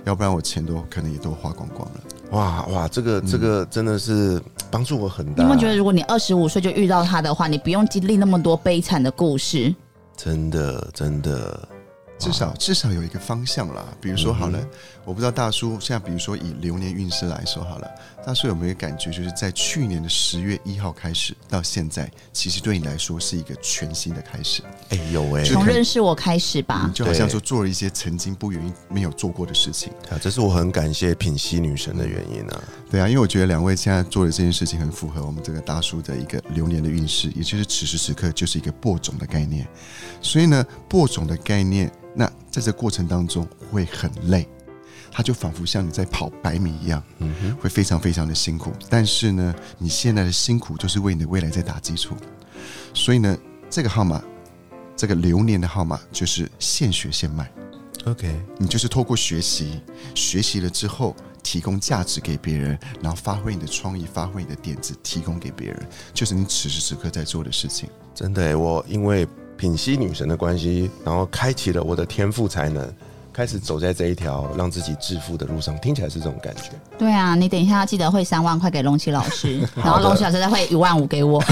[0.05, 2.01] 要不然我钱都可能也都花光光了。
[2.33, 5.43] 哇哇，这个这个真的是帮助我很大。
[5.43, 9.75] 你有没有觉得，如果你二十五岁就遇到他的话，你不用经历那么多悲惨的故事？
[10.15, 11.69] 真的真的
[12.23, 13.85] 至少至少有一个方向啦。
[14.01, 14.69] 比如说好了，嗯
[15.05, 17.91] 我不知道大叔现在，比如说以流年运势来说好了，
[18.25, 26.93] 大叔有没有感觉，就是在去年的十月一号开始到现在，其实对你来说是一个全新的开始，哎、有哎、 就从认识我开始吧你。
[26.93, 29.93] 就好像说做了一些曾经不愿意没有做过的事情。
[30.09, 32.63] 啊，这是我很感谢品熙女神的原因啊。
[32.89, 39.67] 对啊，因为我觉得两位现在做的这件事情很符合我们这个大叔的一个流年的运势，也就是此时此刻就是一个播种的概念。
[40.21, 44.47] 所以呢，播种的概念，那在这过程当中会很累，
[45.13, 48.73] 它就仿佛像你在跑百米一样，嗯哼，会非常非常的辛苦。
[48.89, 52.17] 但是呢，你现在的辛苦就是为你的未来在打基础。
[52.95, 53.37] 所以呢，
[53.69, 54.23] 这个号码
[54.97, 57.51] 这个流年的号码就是现学现卖。
[58.07, 59.81] OK，你就是透过学习，
[60.15, 67.89] 学习了之后提供价值给别人，然后发挥你的创意，发挥你的点子，提供给别人，就是你此时此刻在做的事情。
[68.15, 72.93] 真的，我因为品析女神的关系，然后开启了我的天赋才能，
[73.33, 76.71] 开始走在这一条让自己致富的路上，听起来是这种感觉。
[76.99, 81.43] 对啊，你等一下要记得汇三万块给龙奇老师， 然后龙奇老师再汇一万五给我，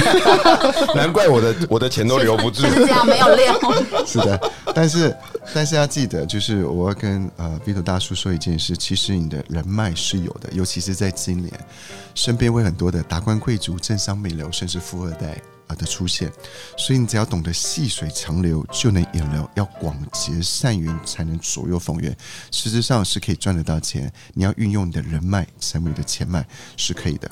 [0.94, 2.68] 难怪我的我的钱都留不住就。
[2.70, 4.06] 是这样，没有留。
[4.06, 4.40] 是的，
[4.74, 5.16] 但是
[5.54, 11.52] 但是要记得，就是我要跟呃 Vito 大叔说一件事，其实你的人脉是有的，尤其是在今年，
[12.14, 15.40] 身边会很多的达官贵族、政商名流，甚至富二代
[15.74, 16.30] 的出现，
[16.76, 22.16] 所以你只要懂得细水长流，就能引流；要广结善缘，才能左右逢源。
[22.50, 27.30] 实质上是可以赚得到钱，你要运用你的人脉成为你的钱脉是可以的。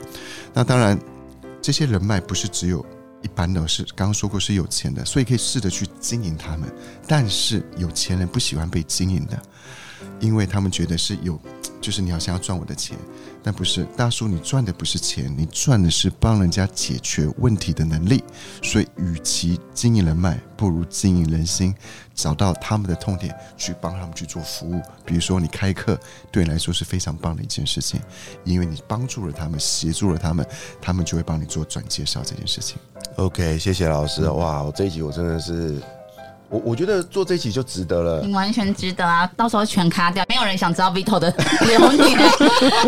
[0.53, 0.99] 那当然，
[1.61, 2.85] 这些人脉不是只有
[3.23, 6.73] 一般的，是刚刚说过是有钱的，所以可以试着去经营他们。
[7.07, 9.43] 但是有钱人不喜欢被经营的，
[10.21, 11.41] 因为他们觉得是有，
[11.89, 12.99] 就是你好像要赚我的钱，
[13.43, 18.23] 但不是大叔，你赚的不是钱，你赚的是帮人家解决问题的能力。
[18.63, 21.75] 所以，与其经营人脉，不如经营人心，
[22.15, 24.83] 找到他们的痛点，去帮他们去做服务。
[25.07, 25.99] 比如说，你开课
[26.31, 27.99] 对你来说是非常棒的一件事情，
[28.45, 30.47] 因为你帮助了他们，协助了他们，
[30.83, 32.77] 他们就会帮你做转介绍这件事情。
[33.17, 34.29] OK，谢谢老师。
[34.29, 35.81] 哇，我这一集我真的是，
[36.51, 38.23] 我我觉得做这一集就值得了。
[38.25, 39.29] 你完全值得啊！
[39.37, 41.31] 到时候全卡掉，没有人想知道 Vito 的
[41.67, 42.19] 流年。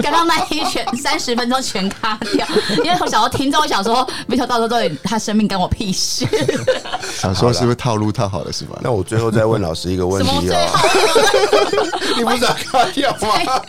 [0.03, 2.47] 刚刚那一全三十分钟全卡掉，
[2.83, 6.27] 因为我想说听众想说 Vito 到时候到底他生命跟我屁事？
[7.13, 8.79] 想说是不是套路套好了是吧？
[8.83, 12.17] 那我最后再问老师一个问题哦，后？
[12.17, 13.63] 你不是要卡掉吗？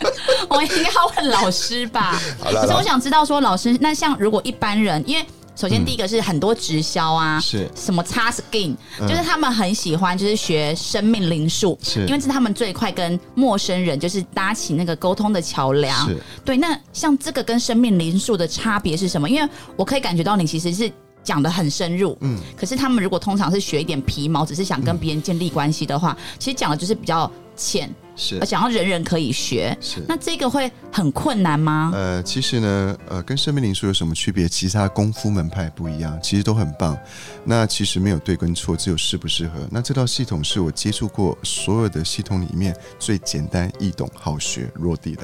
[0.48, 2.18] 我应该要问老师吧？
[2.42, 16.08] 好了老可是我想知道说，老师，那像如果一般人，因为首先第一个是很多直销啊，是什么叉 skin，、嗯就是他们很喜欢就是学生命灵数，是因为是他们最快跟陌生人就是搭起那个沟通的桥梁。
[16.08, 19.28] 是对，那像这个跟生命灵数的差别是什么？
[19.28, 20.90] 因为我可以感觉到你其实是。
[21.24, 27.30] 讲的很深入，嗯，可是他们如果通常是学一点皮毛，只是想跟别人建立关系的话，其实讲的就是比较
[27.62, 29.76] 浅，是而想要人人可以学。
[29.80, 31.92] 是那这个会很困难吗？
[31.94, 34.48] 呃，其实呢，呃，跟生命灵数有什么区别？
[34.48, 36.98] 其实它功夫门派不一样，其实都很棒。
[37.44, 39.66] 那其实没有对跟错，只有适不适合。
[39.70, 45.22] 那这套系统是我接触过所有的系统里面最简单易懂、好学、落地的。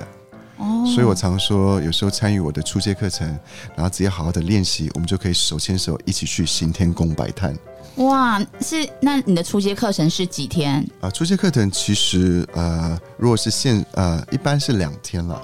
[0.59, 3.27] 哦，所以我常说，有时候参与我的初阶课程，
[3.77, 7.57] 然后只要好好的练习，我们就可以手牵手一起去行天宫摆摊。
[7.99, 10.87] 哇，是那你的初阶课程是几天？
[11.01, 15.41] 啊，初阶课程其实呃，如果是现呃，一般是两天了，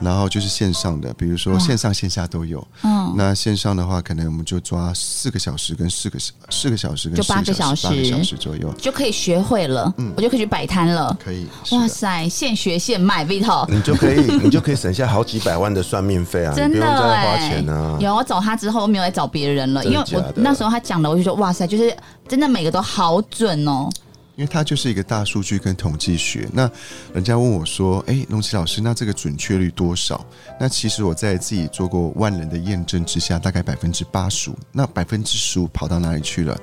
[0.00, 2.66] 然后就是线上的，比如说哇线上线下都有。
[2.82, 6.18] 嗯，那线上的话，可能我们就抓四个小时跟四个
[6.50, 11.16] 四个小时跟就八四个小时八个小时左右，就可以学会了，嗯我就可以去摆摊了。
[11.22, 11.46] 可以。
[11.72, 13.66] 哇塞，现学现卖，Vito。
[13.70, 16.52] 你就可以， 你就可以省下好几百万的算命费啊！
[16.54, 17.96] 真的不用再花哎钱啊。
[18.00, 21.96] 有我找他之后，我没有再找别人了，因为我那时候他讲的，我就说哇塞，就是
[22.28, 23.88] 真的每个都好准哦。
[24.36, 26.48] 因为它就是一个大数据跟统计学。
[26.52, 26.70] 那
[27.12, 30.24] 人家问我说：“哎，龙奇老师，那这个准确率多少？”
[30.60, 34.58] 那其实我在自己做过万人的验证之下，大概百分之八十五。
[34.70, 36.56] 那百分之十五跑到哪里去了？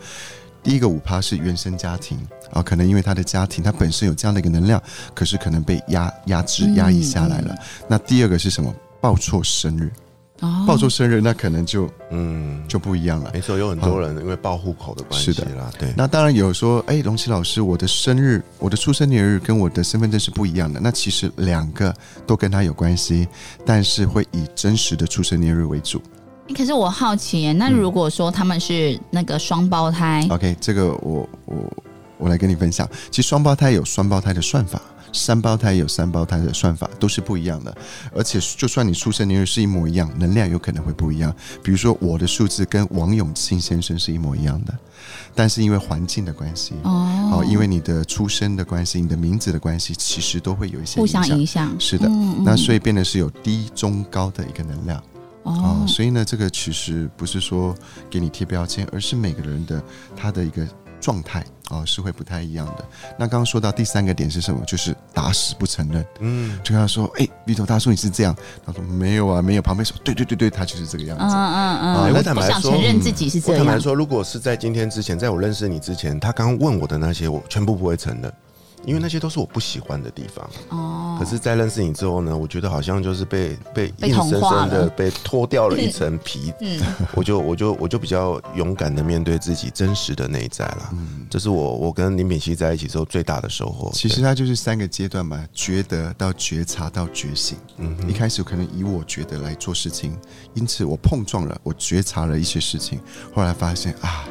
[0.63, 2.17] 第一个五趴是原生家庭
[2.51, 4.81] 啊，可能因为他的家庭他本身有这样的一个能量，
[5.13, 7.55] 可是可能被压压制、压抑下来了。
[7.87, 8.73] 那第二个是什么？
[9.01, 9.91] 报错生日，
[10.43, 13.31] 哦，报出生日，那可能就嗯，就不一样了。
[13.33, 15.93] 没错，有很多人因为报户口的关系是的啦，对。
[15.95, 20.79] 那当然有说，哎，龙奇老师，我的生日、我的出生年日跟我的身份证是不一样的。
[20.79, 21.93] 那其实两个
[22.27, 23.27] 都跟他有关系，
[23.65, 26.01] 但是会以真实的出生年日为主。
[26.49, 31.55] 欸可是我好奇耶，那如果说他们是那个双胞胎，OK，这个我我
[32.17, 32.87] 我来跟你分享。
[33.11, 37.75] 其实双胞胎有双胞胎的算法，三胞胎有三胞胎的算法，都是不一样的。
[38.15, 41.33] 而且就算你出生年月是一模一样，能量有可能会不一样。
[41.61, 44.73] 比如说我的数字跟王永庆先生是一模一样的，
[45.35, 46.73] 但是因为环境的关系。
[46.83, 51.75] 哦哦，因为你的出生的关系，你的名字的关系，其实都会有一些互相影响。
[51.79, 55.03] 是的，嗯嗯那所以变得是有低、中、高的一个能量
[55.43, 57.75] 哦哦，所以呢，这个其实不是说
[58.09, 59.83] 给你贴标签，而是每个人的
[60.15, 60.67] 他的一个
[61.03, 62.85] 状态啊是会不太一样的。
[63.19, 64.63] 那刚刚说到第三个点是什么？
[64.65, 68.33] 就是打死不承认，嗯，就跟他说：“哎、v o 大叔你是这样。”
[68.65, 71.35] 他说：“没有啊，没有。”旁边说：“对对对对，他就是这个样子。
[71.35, 78.33] 嗯嗯嗯，哎我坦白说承认自己是这样我坦白，说，如果是在今天之前，在我认识你之前，他刚刚问我的那些，我全部不会承认。
[78.85, 80.49] 因为那些都是我不喜欢的地方。
[80.69, 86.79] 哦，可是，在认识你之后呢，我觉得好像就是被被被硬生生的被脱掉了一层皮， 嗯，
[87.15, 90.89] 我就我就我就比较勇敢的面对自己真实的内在了。
[90.93, 93.89] 嗯这是我我跟林炳熙在一起之后最大的收获。
[93.93, 97.57] 其实它就是三个阶段嘛，觉得到觉察到觉醒。
[97.77, 100.15] 嗯一开始可能以我觉得来做事情，
[100.53, 102.99] 因此我碰撞了，我觉察了一些事情，
[103.33, 104.25] 后来发现啊，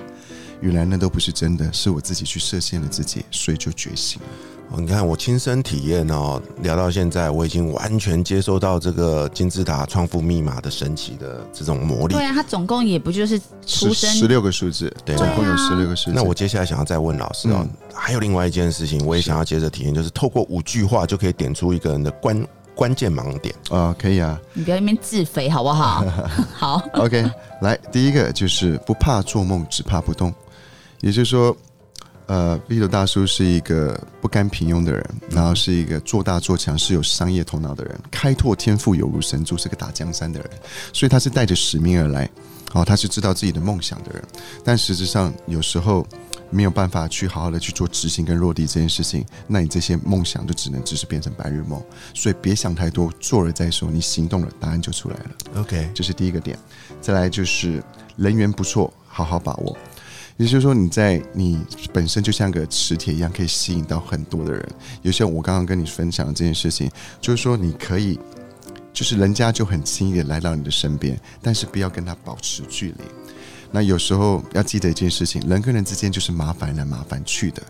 [0.62, 4.28] 原来那都不是真的，是我自己去设限了自己，所以就觉醒了。
[4.70, 12.24] 哦你看我亲身体验哦，聊到现在，我已经完全接受到这个金字塔创富密码的神奇的这种魔力对。
[12.24, 16.12] 啊，它总共也不就是出生十六个数字，对总共有十六个数字。
[16.14, 23.54] 那我接下来想要再问老师哦，嗯还有另外一件事情，我也想要接着体验，就是透过五句话就可以点出一个人的关关键盲点。
[23.68, 24.40] 啊、可以啊。
[24.54, 26.02] 你不要一边自肥好不好？
[26.56, 30.32] 好，OK，来，第一个就是不怕做梦，只怕不动。
[31.02, 31.54] 也就是说，
[32.26, 40.48] 呃，Vito 大叔是一个不甘平庸的人，然后是一个做大做强、是有商业头脑的人，开拓天赋有如神助，是个打江山的人，
[40.94, 42.30] 所以他是带着使命而来。
[42.74, 44.24] 哦，他是知道自己的梦想的人，
[44.64, 46.06] 但实质上有时候
[46.48, 51.82] 没有办法去好好的去做执行跟落地这件事情，那你这些梦想就只能只是变成白日梦。
[52.14, 55.60] 所以别想太多，做了再说，你行动了，答案就出来了。
[55.60, 56.58] OK，这是第一个点。
[56.98, 57.82] 再来就是
[58.16, 59.76] 人缘不错，好好把握。
[60.42, 64.68] 也就是说，你在你本身就像个磁铁一样，可以吸引到很多的人。
[65.02, 68.18] 有像我刚刚跟你分享的这件事情，就是说你可以，
[68.92, 73.04] 就是人家就很轻易的来到你的身边，但是不要跟他保持距离。
[73.70, 77.62] 那有时候要记得一件事情，人跟人之间就是麻烦来麻烦去的。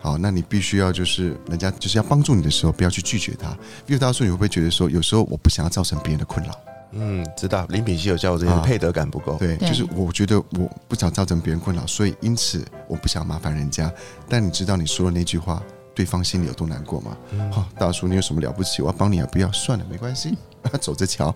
[0.00, 3.56] 好，那你必须要就是人家就是要帮助你的时候，不要去拒绝他。
[3.86, 6.52] 比如大叔，你会不会觉得说，有时候我不想要造成别人的困扰？
[6.92, 9.36] 嗯，知道林品熙有教我这些啊配得感不够。
[9.36, 13.92] 对，对就是我觉得我不想造成别人困扰，所以因此我不想麻烦人家。
[14.28, 15.62] 但你知道你说的那句话，
[15.94, 17.16] 对方心里有多难过吗？
[17.54, 18.82] 哦，大叔，你有什么了不起？
[18.82, 20.36] 我要帮你啊，不要算了，没关系，
[20.80, 21.34] 走着瞧。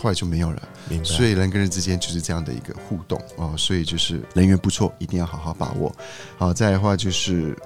[0.00, 1.04] 后来就没有了，明白。
[1.04, 5.92] 所以人跟人之间就是这样的一个互动哦，所以就是人缘不错，一定要好好把握。
[6.38, 7.58] 好，再来的话就是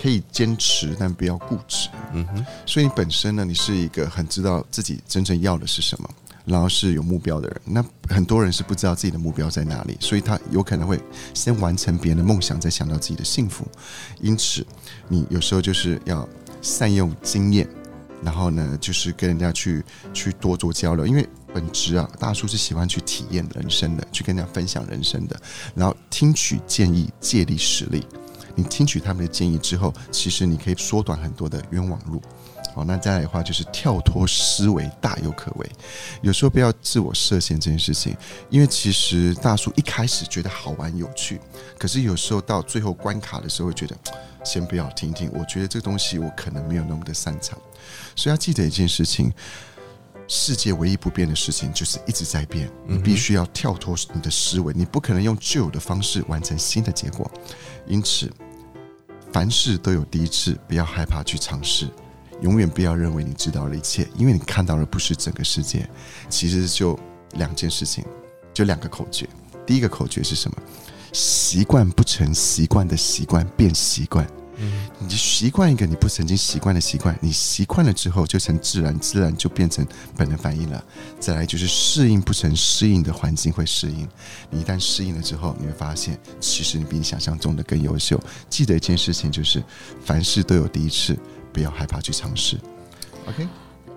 [0.00, 1.88] 可以坚持，但不要固执。
[2.12, 6.08] 嗯哼，所以你本身呢，你是一个很知道自己真正要的是什么，
[6.44, 7.60] 然后是有目标的人。
[7.64, 11.00] 那很多人是不知道自己的目标在哪里，所以他有可能会
[11.32, 13.66] 先完成别人的梦想，再想到自己的幸福。
[14.20, 14.66] 因此，
[15.08, 16.28] 你有时候就是要
[16.62, 17.68] 善用经验，
[18.22, 21.28] 然后呢，就是跟人家去去多做交流，因为。
[21.54, 25.40] 本质啊，大叔是喜欢去体验人生的，去跟人家分享人生的，
[25.72, 28.04] 然后听取建议，借力使力。
[28.56, 32.20] 你听取他们的建议之后，其实你可以缩短很多的冤枉路。
[32.72, 35.70] 好，那再来的话就是跳脱思维，大有可为。
[36.22, 38.16] 有时候不要自我设限这件事情，
[38.50, 41.40] 因为其实大叔一开始觉得好玩有趣，
[41.78, 43.96] 可是有时候到最后关卡的时候，会觉得
[44.44, 47.58] 先不要听听，我觉得这个东西我可能没有那么的擅长。
[48.14, 49.32] 所以要记得一件事情。
[50.26, 57.30] 世界唯一不变的事情就是一直在变，你必须要跳脱你的思维，你不可能用旧有的方式完成新的结果。
[57.86, 58.32] 因此，
[59.30, 61.90] 凡事都有第一次，不要害怕去尝试，
[62.44, 65.88] 永远不要认为你知道了一切，因为你看到的不是整个世界。
[66.28, 66.98] 其实就
[67.36, 68.04] 两件事情，
[68.52, 69.26] 就两个口诀。
[69.66, 70.56] 第一个口诀是什么？
[71.10, 74.26] 习惯不成习惯的习惯变习惯。
[74.98, 79.84] 你习惯一个你不曾经习惯的习惯，你习惯了之后就成自然，自然就变成
[80.16, 80.84] 本能反应了。
[81.18, 84.06] 再来就是适应不成适应的环境会适应，
[84.50, 88.20] 你一旦适应了之后，你会发现其实你比你想象中的更优秀。
[88.50, 89.62] 记得一件事情就是，
[90.04, 91.18] 凡事都有第一次，
[91.54, 92.58] 不要害怕去尝试。
[93.28, 93.48] OK，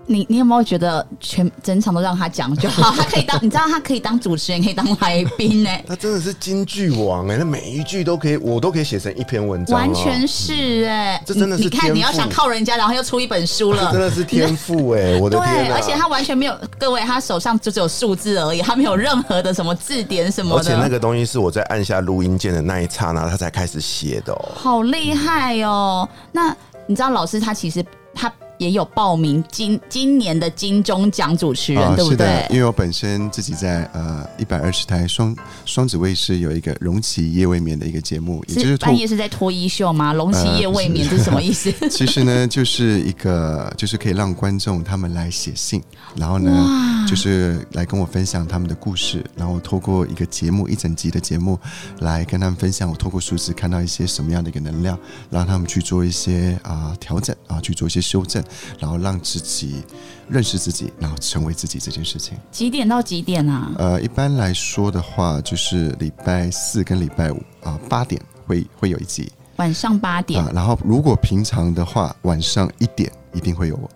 [0.06, 2.94] 你你有没有觉得全整场都让他讲就好？
[2.96, 15.74] 他可以当， 你知道他可以当主持人，可以当来宾呢、 他真的是金句王哎、那每一句都可以，我都可以写成一篇文章、哦，完全是哎、这真的是你你看你要想靠人家，然后又出一本书了，真的是天赋哎、我的天！
[15.74, 24.52] 而且他完全没有，各位，他手上就只有数字而已，他没有任何的什么字典什么而且那的，个东西是我在按下录音键的那一刹那，他才开始写的哦。
[24.56, 26.08] 好厉害哦。
[26.32, 26.56] 那
[26.88, 32.46] 你知道老师他其实他也有报名今今年的金钟奖主持人，对不对？
[32.50, 40.14] 因为我本身自己在呃一百二十台双双子卫视有一个荣奇夜未眠的一个节目，也就是半夜是在脱衣秀吗？
[40.14, 41.72] 龙旗夜未眠这是什么意思？
[41.90, 45.82] 其实呢，就是一个就是可以让观众他们来写信，
[46.16, 51.60] 然后呢，就是来跟我分享他们的故事，然后透过一个节目一整集的节目
[52.00, 54.98] 来跟他们分享我透过数字看到一些什么样的一个能量，
[55.30, 58.44] 让他们去做一些啊调整啊，去做一些修正，
[58.80, 59.84] 然后让自己
[60.28, 62.38] 认识自己，然后成为自己这件事情。
[62.52, 63.72] 几点到几点啊？
[63.78, 69.32] 呃，一般来说的话，就是礼拜四跟礼拜五啊八点会会有一集。
[69.58, 70.52] 晚上八点啊。
[70.54, 73.90] 然后如果平常的话，晚上一点一定会有我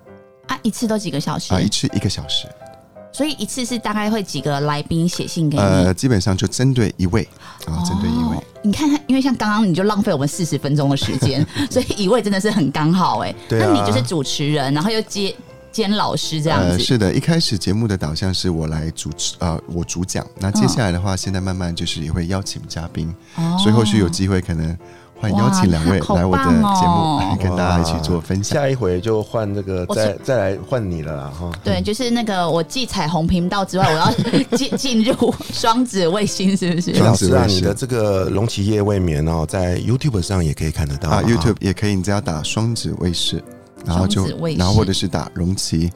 [0.47, 2.47] 啊，一次都几个小时啊，一次一个小时。
[3.11, 5.63] 所以一次是大概会几个来宾写信给你？
[5.63, 7.27] 呃，基本上就针对一位
[7.65, 8.37] 啊，针对一位。
[8.63, 13.33] 你看他，因为像刚刚你就浪费我们四十分钟的时间， 所以一位真的是很刚好哎。
[13.49, 15.35] 对啊那你就是主持人，然后又接
[15.71, 16.83] 兼老师这样呃，子。
[16.83, 20.25] 是的，一开始节目的导向是我来主持，呃，我主讲。
[20.39, 24.77] 那接下来的话，现在慢慢就是也会邀请嘉宾，哦所以后续有机会可能
[25.21, 28.59] 会邀请两位来我的节目，跟大家一起做分享。
[28.59, 31.51] 下一回就换这个，再再来换你了啦哈。
[31.63, 34.11] 对，就是那个我继彩虹频道之外，我要
[34.57, 36.91] 进进入双子卫星，是不是？
[36.91, 43.43] 哎老师啊，你的这个龙起夜未眠哦，在 YouTube 上也可以看得到啊，YouTube 也可以，你只要打双子卫视，
[43.85, 44.25] 然后就
[44.57, 45.91] 然后或者是打龙旗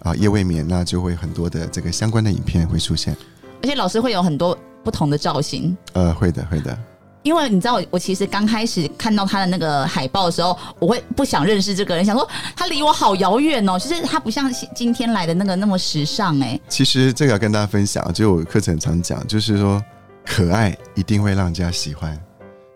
[0.00, 3.16] 啊夜未眠，那就会很多的这个相关的影片会出现。
[3.62, 5.76] 而且老师会有很多不同的造型。
[5.92, 6.76] 呃，会的，会的。
[7.24, 16.60] 因为你知道我，我其实刚开始看到他的那个海报的时候，我会不想认识这个人，想说他离我好遥远哦，就是他不像今天来的那个那么时尚哎。
[16.68, 19.82] 其实这个要跟大家分享，就我课程常讲，就是说
[20.24, 22.16] 可爱一定会让人家喜欢，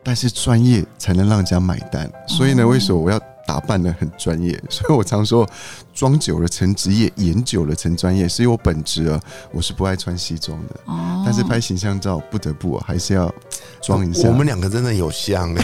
[0.02, 2.10] 但是专业才能让人家买单。
[2.26, 4.52] 所以呢，为什么我要打扮的很专业？
[4.68, 5.48] 所以我常说，
[5.94, 8.28] 装久了成职业，演久了成专业。
[8.28, 9.18] 是因为我本职啊，
[9.52, 13.34] 我是不爱穿西装的，哦但是拍形象照不得不、啊、还是要
[13.80, 14.28] 装一下。
[14.28, 15.62] 我们两个真的有像哎，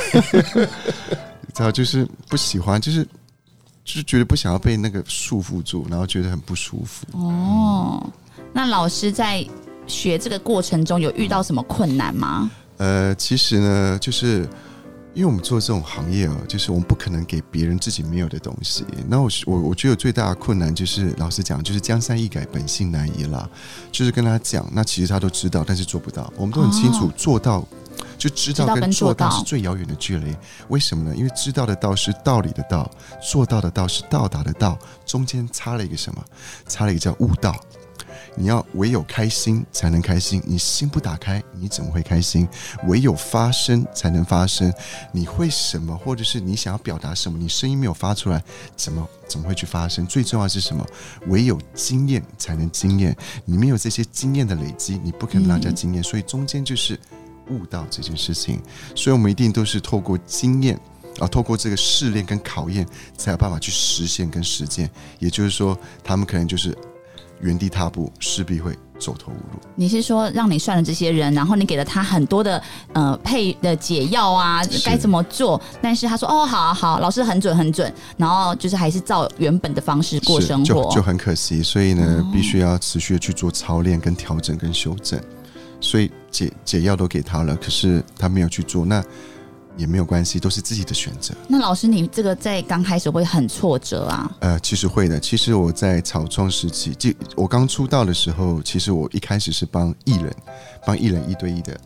[1.53, 3.05] 知道就是不喜欢，就是
[3.85, 7.07] 就是觉得不想要被那个束缚住，然后觉得很不舒服。
[7.13, 8.03] 哦，
[8.55, 9.47] 那老师在
[9.87, 12.51] 学这个过程中有遇到什么困难吗？
[12.79, 14.49] 呃，其实呢，就是
[15.15, 18.85] 因为我们做这种行业哦，就是我们不可能给别人自己没有的东西。
[19.09, 23.49] 那我我我觉得最大的困难就是，老实讲，就是江山易改，本性难移啦。
[23.93, 26.33] 就是跟他讲，那其实他都知道，但是做不到。
[26.37, 27.65] 我们都很清楚，做到
[28.19, 30.37] 就知道跟做到到是最遥远的距离。
[30.69, 31.15] 为什么呢？
[31.17, 32.91] 因为知道的道是道理的道，
[33.23, 36.25] 做到的道是到达的道，中间差了一个什么？
[36.67, 37.55] 差了一个叫悟道。
[38.37, 42.49] 你要唯有开心才能开心，你心不打开，你怎么会开心？
[42.87, 44.73] 唯有发声才能发声，
[45.13, 48.43] 你会什么，或者是你想要表达什么，你声音没有发出来，
[48.77, 50.07] 怎么怎么会去发声？
[50.07, 50.85] 最重要是什么？
[51.29, 56.99] 唯有经验才能经验，你没有这些经验的累积，你不可能让人家经验，所以中间就是
[57.49, 58.61] 悟到这件事情，
[58.95, 60.79] 所以我们一定都是透过经验。
[61.21, 62.85] 啊，透过这个试炼跟考验，
[63.17, 64.91] 才有办法去实现跟实践。
[65.21, 66.77] 也就是说，他们可能就是
[67.45, 69.61] 原地踏步，势必会走投无路。
[69.77, 72.61] 你是说让你算了这些人，然后你给了他很多的
[72.95, 75.61] 呃配的解药啊，该怎么做？
[75.83, 80.85] 但是他说哦，好啊好，老师很准很准，然后就是还是照原本的方式过生活。
[80.85, 81.63] 就就很可惜。
[81.63, 85.21] 所以呢，必须要持续的去做操练、跟调整、跟修正。
[85.81, 89.05] 所以解解药都给他了，可是他没有去做，那
[89.77, 91.35] 也没有关系，都是自己的选择。
[91.49, 94.31] 那老师，你这个在刚开始会很挫折啊？
[94.41, 95.19] 呃，其实会的。
[95.19, 100.35] 其实我在草创时期，就我刚出道的时候，其实我一开始是帮艺人，
[100.87, 101.81] 帮艺人一对一的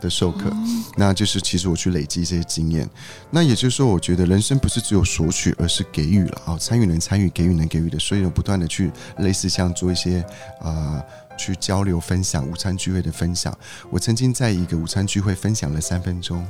[0.00, 0.50] 的授课，
[0.96, 2.88] 那就是其实我去累积这些经验。
[3.30, 7.98] 那也就是说，我觉得人生不是只有索取，而是给予了啊，参与能参与，给予能给予的。
[7.98, 10.24] 所以我不断的去类似像做一些
[10.60, 11.02] 啊。
[11.38, 13.54] 去交流分享午餐聚会的分享，
[13.90, 16.42] 我曾经在一个午餐聚会分享了三分钟，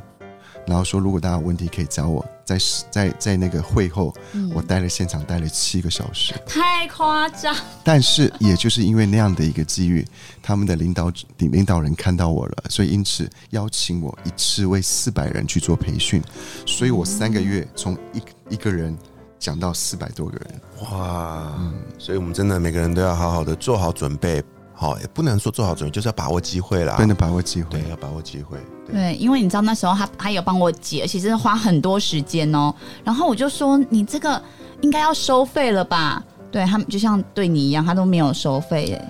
[0.67, 2.59] 然后说如果大家有问题可以找我，在
[2.91, 4.13] 在在那个会后，
[4.53, 7.55] 我待了现场待了七个小时，太夸张！
[7.85, 10.07] 但是也就是因为那样的一个机遇，
[10.43, 16.23] 他们的领导领领导人看到我了，所以因此邀请我一次为四百人去做培训，
[16.67, 18.97] 所以我三个月从一一个人
[19.39, 20.61] 讲到四百多个人，
[20.91, 21.53] 哇，
[21.99, 24.43] 所以我们真的每个人都要好好的做好准备，
[24.75, 26.97] 好，也不能说做好准备，就是要把握机会啦。
[26.99, 27.91] 真的把握机会对，。
[27.91, 28.59] 要把握机会。
[28.93, 32.73] 对，因为你知道那时候他他有帮我解，而且真的花很多时间哦。
[33.05, 34.41] 然后我就说你这个
[34.81, 36.23] 应该要收费了吧？
[36.53, 39.05] 对他们就像对你一样，他都没有收费耶。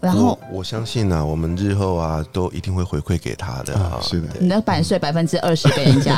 [0.00, 3.98] 然后我我相信呢、我们日后啊，都一定会回馈给他的啊。
[3.98, 6.16] 啊是的你的版税百分之二十给人家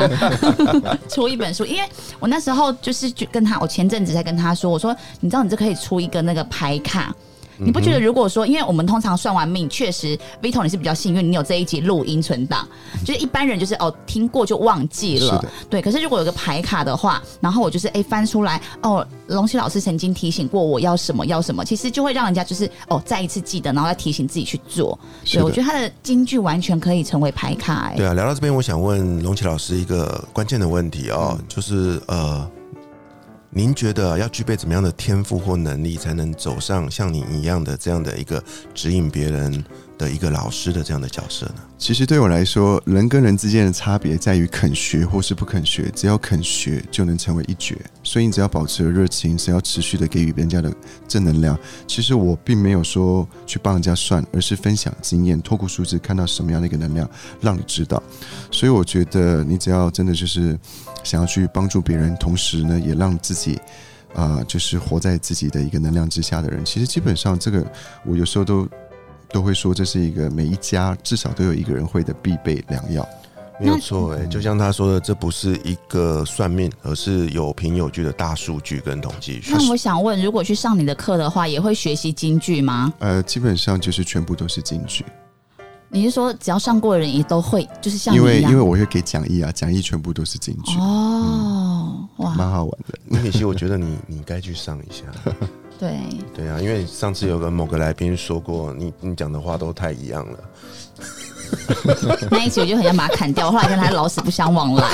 [1.09, 1.87] 出一本书，因为
[2.19, 7.15] 我那时候就是去跟他，我前阵子才跟他说，我说你知道你这可以出一个那个牌卡。
[7.59, 12.67] 你不觉得如果说，因为我们通常算完命，确实 Vito 你是比较幸运，你有这一集录音存档，
[13.05, 15.81] 就是一般人就是哦听过就忘记了，对。
[15.81, 24.99] 可是如果有个牌卡的话，然后我就是哎翻出来，哦，龙奇老师曾经提醒过我要什么要什么，其实就会让人家就是哦再一次记得，然后再提醒自己去做。
[25.25, 32.49] 对，我觉得他的金句完全可以成为牌卡、哎，对啊，聊到这边，我想问龙奇老师一个关键的问题哦，就是呃，
[33.57, 38.43] 您觉得要具备怎么样的天赋或能力，才能走上像你一样的这样的一个
[38.75, 39.65] 指引别人
[40.05, 41.55] 的一个老师的这样的角色呢？
[41.79, 45.91] 其实对我来说，人跟人之间的差别在于肯学或是不肯学。
[45.95, 47.77] 只要肯学，就能成为一绝。
[48.03, 50.73] 所以你只要保持热情，只要持续的给予人家的
[51.09, 51.59] 正能量。
[51.87, 57.09] 其实我并没有说去帮人家算，而是分享经验，透过数字看到什么样的一个能量，
[57.41, 58.03] 让你知道。
[58.51, 60.59] 所以我觉得，你只要真的就是
[61.03, 63.59] 想要去帮助别人，同时呢，也让自己
[64.15, 67.67] 啊、就是活在自己的一个能量之下的人，其实基本上这个，
[68.05, 68.69] 我有时候都。
[69.35, 73.05] 都会说这是一个每一家至少都有一个人会的必备良药。
[73.59, 79.53] 没有错，哎，就像他说的，这不是一个算命，而是有凭有据的大数据跟统计学。
[79.53, 82.93] 那我想问，如果去上你的课的话，也会学习京剧吗？
[83.01, 85.05] 呃，基本上就是全部都是京剧，
[85.89, 88.41] 你是说只要上过的人也都会，就是像因为？
[88.43, 92.99] 因为我会给讲义啊，讲义全部都是京剧，哦，哇，蛮好玩的。
[93.05, 95.05] 那其实，我觉得你你该去上一下。
[95.79, 95.99] 对，
[96.35, 100.39] 对啊，因为上次有个某个来宾说过，你你讲的话都太一样了。
[102.31, 104.89] 那一集我就很想把他砍掉，后来跟他老死不相往来。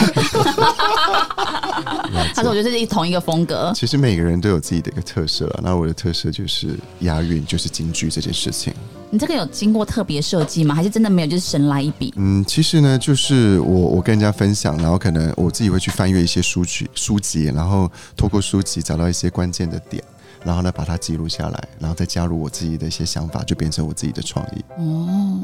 [2.35, 8.75] 他说我就是一同一个风格，其实每个人都有自己的一个特色啊，那我的特色就是押韵，就是京剧这件事情。
[9.11, 10.75] 你这个有经过特别设计吗？
[10.75, 12.13] 还是真的没有，就是神来一笔？
[12.17, 20.03] 嗯，其实呢，就是我我跟人家分享，然后可能我自己会去翻阅一些书籍书籍，然后透过书籍找到一些关键的点，
[20.45, 24.65] 然后呢把它记录下来，然后再加入我自己的一些想法，就变成我自己的创意。
[24.77, 25.41] 哦，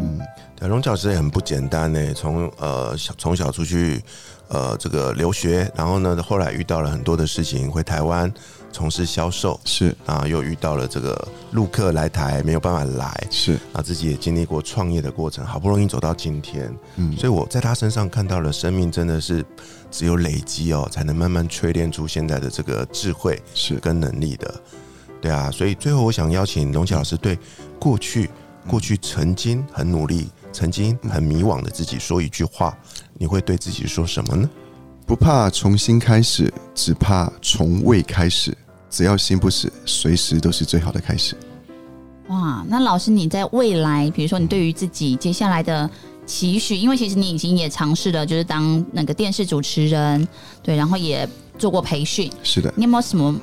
[0.55, 4.03] 对，龙老师也很不简单呢，从呃小从小出去
[4.49, 8.33] 呃这个留学，然后呢后来遇到了很多的事情，回台湾
[8.73, 9.95] 从事销售，是。
[10.05, 19.45] 啊又遇到了这个陆客来台没有办法来，是，啊自己也经历过创业的过程，好不容易走到今天，嗯，所以我在他身上看到了生命真的是
[19.91, 23.77] 只有累积哦，才能慢慢淬炼出现在的这个智慧是。
[23.87, 24.53] 跟能力的。
[25.27, 27.37] 对啊，所以最后我想邀请龙杰老师对
[27.81, 28.31] 过去
[28.65, 32.79] 过去曾经很努力、曾经很迷惘的自己说一句话，
[33.19, 34.49] 你会对自己说什么呢？
[35.05, 38.57] 不怕重新开始，只怕从未开始。
[38.89, 41.35] 只要心不死，随时都是最好的开始。
[42.29, 45.91] 哇，那老师你在未来，比如说你对于自己接下来的
[46.25, 50.29] 期许，因为其实你已经也尝试了，就是当那个电视主持人，
[50.63, 52.73] 对，然后也做过培训，是的。
[52.77, 53.35] 你有没有什么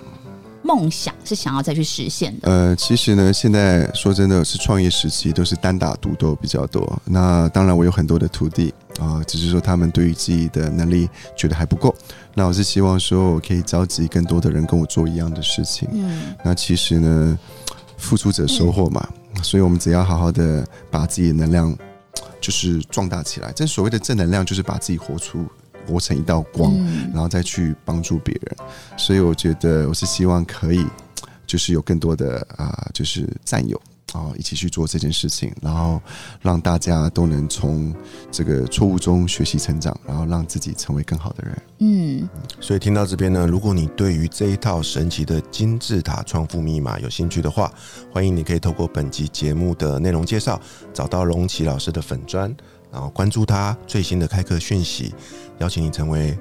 [0.63, 2.49] 梦想是想要再去实现的？
[2.49, 7.01] 呃，其实呢，现在说真的是创业时期，都是单打独斗比较多。
[7.05, 11.93] 那当然，我有很多的徒弟啊、只是说他们对于自己的能力觉得还不够。
[12.33, 15.87] 那我是希望说我可以召集更多的人跟我做一样的事情。
[15.91, 17.37] 嗯，那其实呢，
[17.97, 19.07] 付出者收获嘛，
[19.43, 21.75] 所以我们只要好好的把自己的能量
[22.39, 23.51] 就是壮大起来。
[23.53, 25.45] 这所谓的正能量，就是把自己活出
[25.87, 26.73] 活成一道光。
[26.77, 28.57] 嗯然后再去帮助别人。
[28.97, 30.85] 所以我觉得我是希望可以，
[31.45, 33.79] 就是有更多的啊、就是战友
[34.13, 36.01] 啊、一起去做这件事情，然后
[36.41, 37.93] 让大家都能从
[38.31, 41.61] 这个错误中学习成长，然后让自己成为更好的人。
[41.79, 42.29] 嗯，
[42.59, 47.71] 所以听到这边呢，如果你对于这一套神奇的金字塔创富密码有兴趣的话，
[48.11, 50.59] 欢迎你可以透过本集节目的内容介绍，
[50.93, 52.55] 找到龙奇老师的粉砖，
[52.93, 55.13] 然后关注他最新的开课讯息，
[55.57, 56.37] 邀请你成为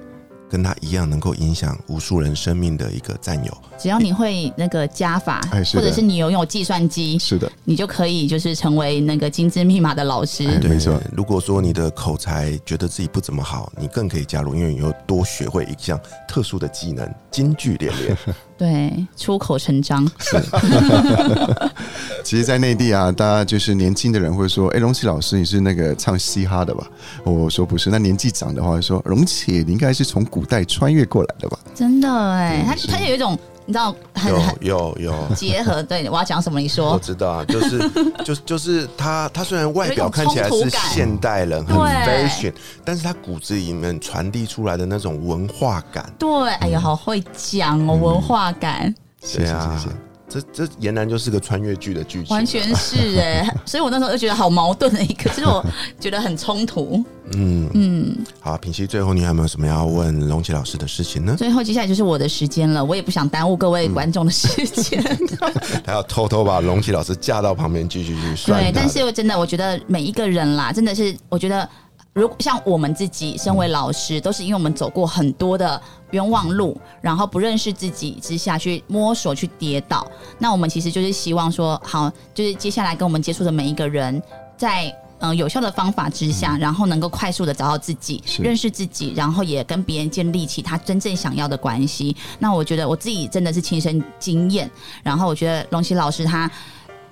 [0.50, 3.56] 跟他一样能够影响无数人生命的一个战友。
[3.78, 10.46] 只要你会那个加法，哎或者是你拥有用计算机，是的，你就可以就是成为那个金枝密码的老师。
[10.46, 11.00] 哎没错。
[11.16, 15.98] 如果说你的口才觉得自己不怎么好，你更可以加入，因为你又多学会一项
[16.28, 18.16] 特殊的技能——京剧练练。
[18.62, 20.08] 对，出口成章。
[20.20, 20.40] 是
[22.22, 26.86] 其实，在内地啊，大家就是年轻的人会说：“哎，龙启老师，你是那个唱嘻哈的吧？”
[27.26, 27.90] 我说不是。
[27.90, 35.82] 那年纪长的话会说：“荣启，你应该是从古代穿越过来的吧真的哎，他是他有一种你知道很很有有有，结合。
[35.82, 36.58] 对，我要讲什么？
[36.60, 36.98] 你说我。
[36.98, 37.90] 知道啊，就是
[38.24, 42.52] 就就是他，他虽然外表看起来是现代人，很 fashion，
[42.84, 48.92] 但是他骨子里面传递出来的那种文化感，对，哎呀，好会讲哦，文化感，？”
[49.22, 50.11] 谢谢谢谢。
[50.32, 53.46] 这这俨然就是个穿越剧的剧情啊，完全是哎。
[53.66, 55.64] 所以我那时候就觉得好矛盾的一个，其实我
[56.00, 57.04] 觉得很冲突。
[57.34, 61.34] 嗯嗯，好，品熙，最后你还有没有什么要问龙奇老师的事情呢？
[61.36, 65.02] 最后接下来就是我的时间了，我也不想耽误各位观众的时间。
[65.84, 71.66] 他要偷偷把龙奇老师架到旁边继续去算他对，但是真的，我觉得每一个人啦，真的是，我觉得，
[72.14, 80.06] 如果像我们自己身为老师，都是因为我们走过很多的冤枉路，然后不认识自己之下去摸索、去跌倒。
[80.38, 84.22] 那我们其实就是希望说，好，就是接下来跟我们接触的每一个人，
[84.58, 92.14] 在嗯有效的方法之下，然后能够快速的找到自己，认识自己，然后也跟别人建立起他真正想要的关系。
[92.38, 94.70] 那我觉得我自己真的是亲身经验，
[95.02, 96.50] 然后我觉得龙奇老师他。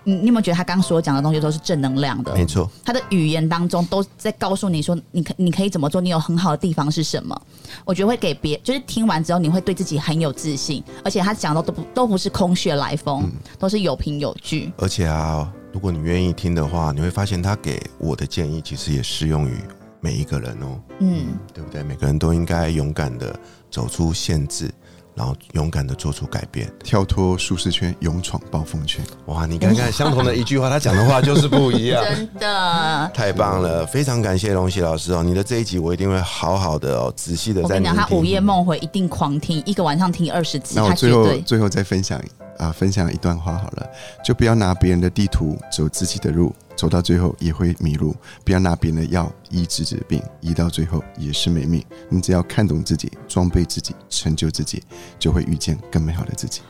[0.05, 2.34] 你你有没有觉得他刚刚所讲的东西都是正能量的？
[2.34, 7.38] 没错，他的语言当中都在告诉你说，你可你可以怎么做，你有很好的地方是什么？
[7.84, 14.72] 我觉得会给别，就是听完之后你会对自己很有自信，而且他讲的都不都不是空穴来风，都是有凭有据。
[14.78, 19.57] 而且啊，如果你愿意听的话，你会发现他给我的建议其实也适用于
[20.01, 21.82] 每一个人哦，嗯，对不对？
[21.82, 23.38] 每个人都应该勇敢的
[23.70, 24.72] 走出限制，
[25.14, 26.72] 然后勇敢的做出改变。
[26.82, 29.04] 跳脱舒适圈，勇闯暴风圈。
[29.26, 32.02] 哇，你看看相同的一句话，他讲的话就是不一样。
[32.04, 33.11] 真的。
[33.12, 35.22] 太棒了，非常感谢龙喜老师哦！
[35.22, 37.94] 你的这一集我一定会好好的哦，仔细的我跟你讲。
[37.94, 41.36] 他午夜梦回一定狂听，一个晚上听二十集，那我他绝最后。
[41.46, 42.18] 最后再分享
[42.61, 43.90] 啊，分享一段话好了，
[44.22, 48.12] 就不要拿别人的地图走自己的路，走到最后也会迷路；
[48.44, 51.82] 不要拿别人的药医治治病，医到最后也是没命。
[52.11, 54.82] 你只要看懂自己，装备自己，成就自己，
[55.18, 56.61] 就会遇见更美好的自己。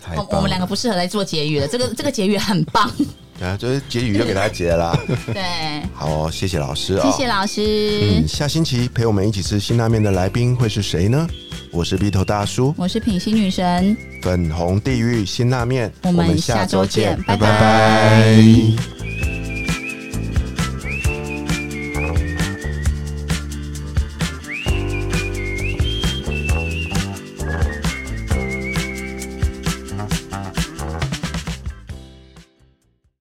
[0.00, 2.88] 太棒了我我们两个不适合来做结语了，这个这个结语很棒，
[3.40, 4.96] 啊，就是结语就给他结了。
[5.34, 11.26] 对，好哦，谢谢老师哦，谢谢老师嗯，，下星期陪我们一起吃辛拉面的来宾会是谁呢？
[11.70, 17.36] 我是鼻头大叔，我是品心女神，粉红地狱辛拉面，我们下周见，拜。
[17.36, 18.97] 拜拜。